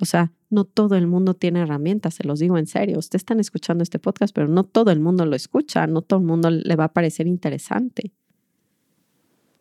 O 0.00 0.04
sea, 0.04 0.32
no 0.50 0.64
todo 0.64 0.96
el 0.96 1.06
mundo 1.06 1.34
tiene 1.34 1.60
herramientas, 1.60 2.14
se 2.14 2.24
los 2.24 2.40
digo 2.40 2.58
en 2.58 2.66
serio. 2.66 2.98
Ustedes 2.98 3.20
están 3.20 3.40
escuchando 3.40 3.82
este 3.82 3.98
podcast, 3.98 4.34
pero 4.34 4.48
no 4.48 4.64
todo 4.64 4.90
el 4.90 5.00
mundo 5.00 5.24
lo 5.24 5.34
escucha, 5.34 5.86
no 5.86 6.02
todo 6.02 6.20
el 6.20 6.26
mundo 6.26 6.50
le 6.50 6.76
va 6.76 6.84
a 6.84 6.92
parecer 6.92 7.26
interesante. 7.26 8.12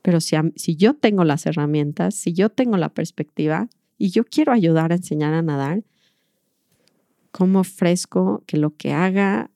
Pero 0.02 0.20
si, 0.20 0.76
yo 0.76 0.96
tengo 0.96 1.24
las 1.24 1.46
herramientas, 1.46 2.16
si 2.16 2.34
yo 2.34 2.50
tengo 2.50 2.78
la 2.78 2.90
perspectiva 2.90 3.70
y 3.98 4.10
yo 4.10 4.24
quiero 4.24 4.52
ayudar 4.52 4.92
a 4.92 4.96
enseñar 4.96 5.34
a 5.34 5.42
nadar, 5.42 5.84
¿cómo 7.32 7.60
ofrezco 7.60 8.44
que 8.48 8.58
lo 8.58 8.76
que 8.76 8.94
haga 8.94 9.52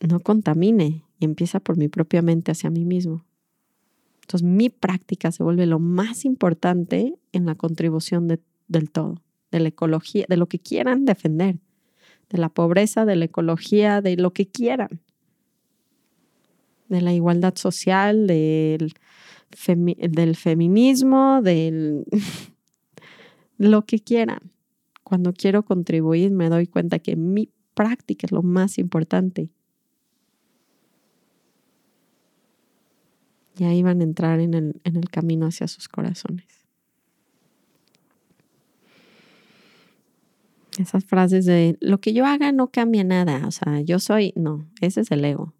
no 0.00 0.20
contamine 0.20 1.04
y 1.18 1.24
empieza 1.24 1.60
por 1.60 1.76
mi 1.76 1.88
propia 1.88 2.22
mente 2.22 2.52
hacia 2.52 2.70
mí 2.70 2.84
mismo? 2.84 3.24
Entonces 4.22 4.48
mi 4.48 4.70
práctica 4.70 5.30
se 5.30 5.42
vuelve 5.42 5.66
lo 5.66 5.78
más 5.78 6.24
importante 6.24 7.14
en 7.32 7.46
la 7.46 7.54
contribución 7.54 8.26
del 8.26 8.90
todo, 8.90 9.22
de 9.52 9.60
la 9.60 9.68
ecología, 9.68 10.24
de 10.28 10.36
lo 10.36 10.48
que 10.48 10.58
quieran 10.58 11.04
defender, 11.04 11.58
de 12.30 12.38
la 12.38 12.48
pobreza, 12.48 13.04
de 13.04 13.16
la 13.16 13.26
ecología, 13.26 14.00
de 14.00 14.16
lo 14.16 14.32
que 14.32 14.48
quieran, 14.48 15.00
de 16.88 17.02
la 17.02 17.12
igualdad 17.12 17.54
social, 17.54 18.26
del 18.26 18.94
del 19.50 20.36
feminismo, 20.36 21.40
del 21.42 22.04
lo 23.58 23.84
que 23.84 24.00
quieran. 24.00 24.52
Cuando 25.02 25.32
quiero 25.32 25.64
contribuir 25.64 26.30
me 26.32 26.48
doy 26.48 26.66
cuenta 26.66 26.98
que 26.98 27.16
mi 27.16 27.50
práctica 27.74 28.26
es 28.26 28.32
lo 28.32 28.42
más 28.42 28.78
importante. 28.78 29.50
Y 33.58 33.64
ahí 33.64 33.82
van 33.82 34.00
a 34.00 34.04
entrar 34.04 34.40
en 34.40 34.54
el, 34.54 34.80
en 34.84 34.96
el 34.96 35.08
camino 35.08 35.46
hacia 35.46 35.66
sus 35.68 35.88
corazones. 35.88 36.46
Esas 40.78 41.04
frases 41.04 41.46
de 41.46 41.78
lo 41.80 42.00
que 42.00 42.12
yo 42.12 42.26
haga 42.26 42.52
no 42.52 42.70
cambia 42.70 43.02
nada. 43.02 43.46
O 43.46 43.50
sea, 43.50 43.80
yo 43.80 43.98
soy, 43.98 44.32
no, 44.36 44.68
ese 44.80 45.00
es 45.00 45.10
el 45.10 45.24
ego. 45.24 45.54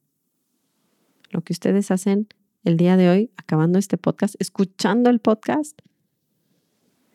Lo 1.30 1.40
que 1.42 1.52
ustedes 1.52 1.90
hacen 1.90 2.28
el 2.66 2.76
día 2.76 2.96
de 2.96 3.08
hoy, 3.08 3.30
acabando 3.36 3.78
este 3.78 3.96
podcast, 3.96 4.34
escuchando 4.40 5.08
el 5.08 5.20
podcast, 5.20 5.80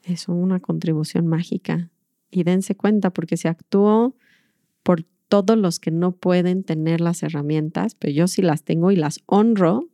es 0.04 0.30
una 0.30 0.62
contribución 0.62 1.28
mágica. 1.28 1.92
Y 2.32 2.46
dense 2.46 2.74
cuenta, 2.76 3.10
porque 3.10 3.36
si 3.36 3.50
actúo 3.50 4.16
por 4.82 5.04
todos 5.28 5.58
los 5.58 5.82
que 5.82 5.92
no 5.92 6.14
pueden 6.14 6.64
tener 6.64 7.02
las 7.02 7.22
herramientas, 7.22 7.96
pero 7.96 8.14
yo 8.14 8.28
sí 8.30 8.42
las 8.42 8.64
tengo 8.64 8.92
y 8.92 8.96
las 8.96 9.20
honro, 9.26 9.90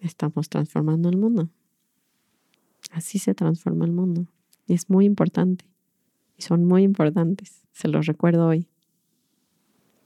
estamos 0.00 0.48
transformando 0.48 1.10
el 1.10 1.18
mundo. 1.18 1.50
Así 2.92 3.18
se 3.18 3.34
transforma 3.34 3.84
el 3.84 3.92
mundo. 3.92 4.26
Y 4.66 4.72
es 4.72 4.88
muy 4.88 5.04
importante. 5.04 5.66
Y 6.38 6.42
son 6.44 6.64
muy 6.64 6.82
importantes. 6.82 7.66
Se 7.72 7.88
los 7.88 8.06
recuerdo 8.06 8.46
hoy. 8.46 8.68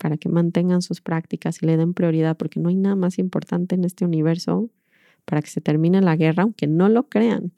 Para 0.03 0.17
que 0.17 0.29
mantengan 0.29 0.83
sus 0.83 1.01
prácticas 1.01 1.63
y 1.63 1.67
le 1.67 1.77
den 1.77 1.95
prioridad, 1.95 2.37
porque 2.37 2.59
no 2.59 2.71
hay 2.71 2.75
nada 2.75 2.97
más 2.97 3.21
importante 3.21 3.77
en 3.77 3.85
este 3.85 4.05
universo 4.05 4.69
para 5.25 5.43
que 5.43 5.49
se 5.49 5.61
termine 5.61 6.01
la 6.01 6.17
guerra, 6.17 6.43
aunque 6.43 6.67
no 6.67 6.89
lo 6.89 7.09
crean. 7.09 7.53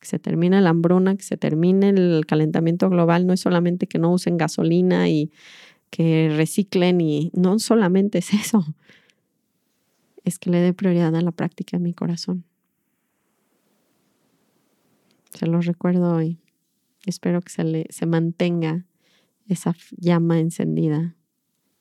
Que 0.00 0.08
se 0.08 0.18
termine 0.18 0.60
la 0.60 0.70
hambruna, 0.70 1.14
que 1.14 1.22
se 1.22 1.36
termine 1.36 1.90
el 1.90 2.26
calentamiento 2.26 2.90
global. 2.90 3.28
No 3.28 3.32
es 3.32 3.38
solamente 3.38 3.86
que 3.86 4.00
no 4.00 4.12
usen 4.12 4.36
gasolina 4.36 5.08
y 5.08 5.30
que 5.90 6.32
reciclen 6.36 7.00
y 7.00 7.30
no 7.32 7.60
solamente 7.60 8.18
es 8.18 8.34
eso. 8.34 8.66
Es 10.24 10.40
que 10.40 10.50
le 10.50 10.58
dé 10.58 10.72
prioridad 10.72 11.14
a 11.14 11.20
la 11.20 11.30
práctica 11.30 11.76
en 11.76 11.84
mi 11.84 11.94
corazón. 11.94 12.42
Se 15.32 15.46
los 15.46 15.64
recuerdo 15.64 16.12
hoy. 16.16 16.40
Espero 17.06 17.40
que 17.40 17.52
se, 17.52 17.62
le, 17.62 17.86
se 17.90 18.06
mantenga 18.06 18.84
esa 19.46 19.76
llama 19.96 20.40
encendida 20.40 21.14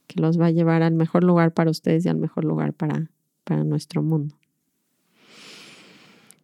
que 0.07 0.21
los 0.21 0.39
va 0.39 0.47
a 0.47 0.51
llevar 0.51 0.83
al 0.83 0.93
mejor 0.93 1.23
lugar 1.23 1.53
para 1.53 1.71
ustedes 1.71 2.05
y 2.05 2.09
al 2.09 2.17
mejor 2.17 2.45
lugar 2.45 2.73
para, 2.73 3.09
para 3.43 3.63
nuestro 3.63 4.03
mundo. 4.03 4.35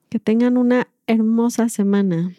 Que 0.10 0.20
tengan 0.20 0.58
una 0.58 0.88
hermosa 1.08 1.70
semana. 1.70 2.34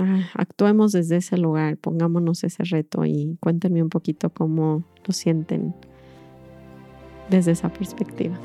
Ah, 0.00 0.30
actuemos 0.34 0.92
desde 0.92 1.16
ese 1.16 1.36
lugar, 1.36 1.76
pongámonos 1.76 2.44
ese 2.44 2.64
reto 2.64 3.04
y 3.04 3.36
cuéntenme 3.40 3.82
un 3.82 3.90
poquito 3.90 4.30
cómo 4.30 4.84
lo 5.06 5.12
sienten 5.12 5.74
desde 7.30 7.52
esa 7.52 7.72
perspectiva. 7.72 8.38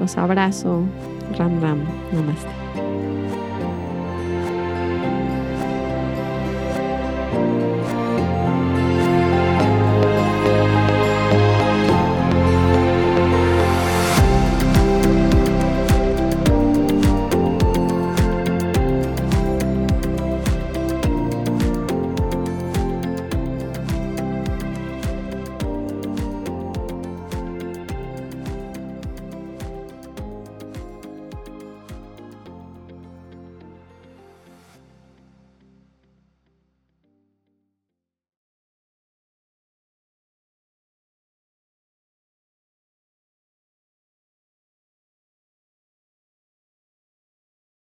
Los 0.00 0.16
abrazo. 0.16 0.82
Ram 1.38 1.60
Ram. 1.60 1.78
Namaste. 2.12 3.21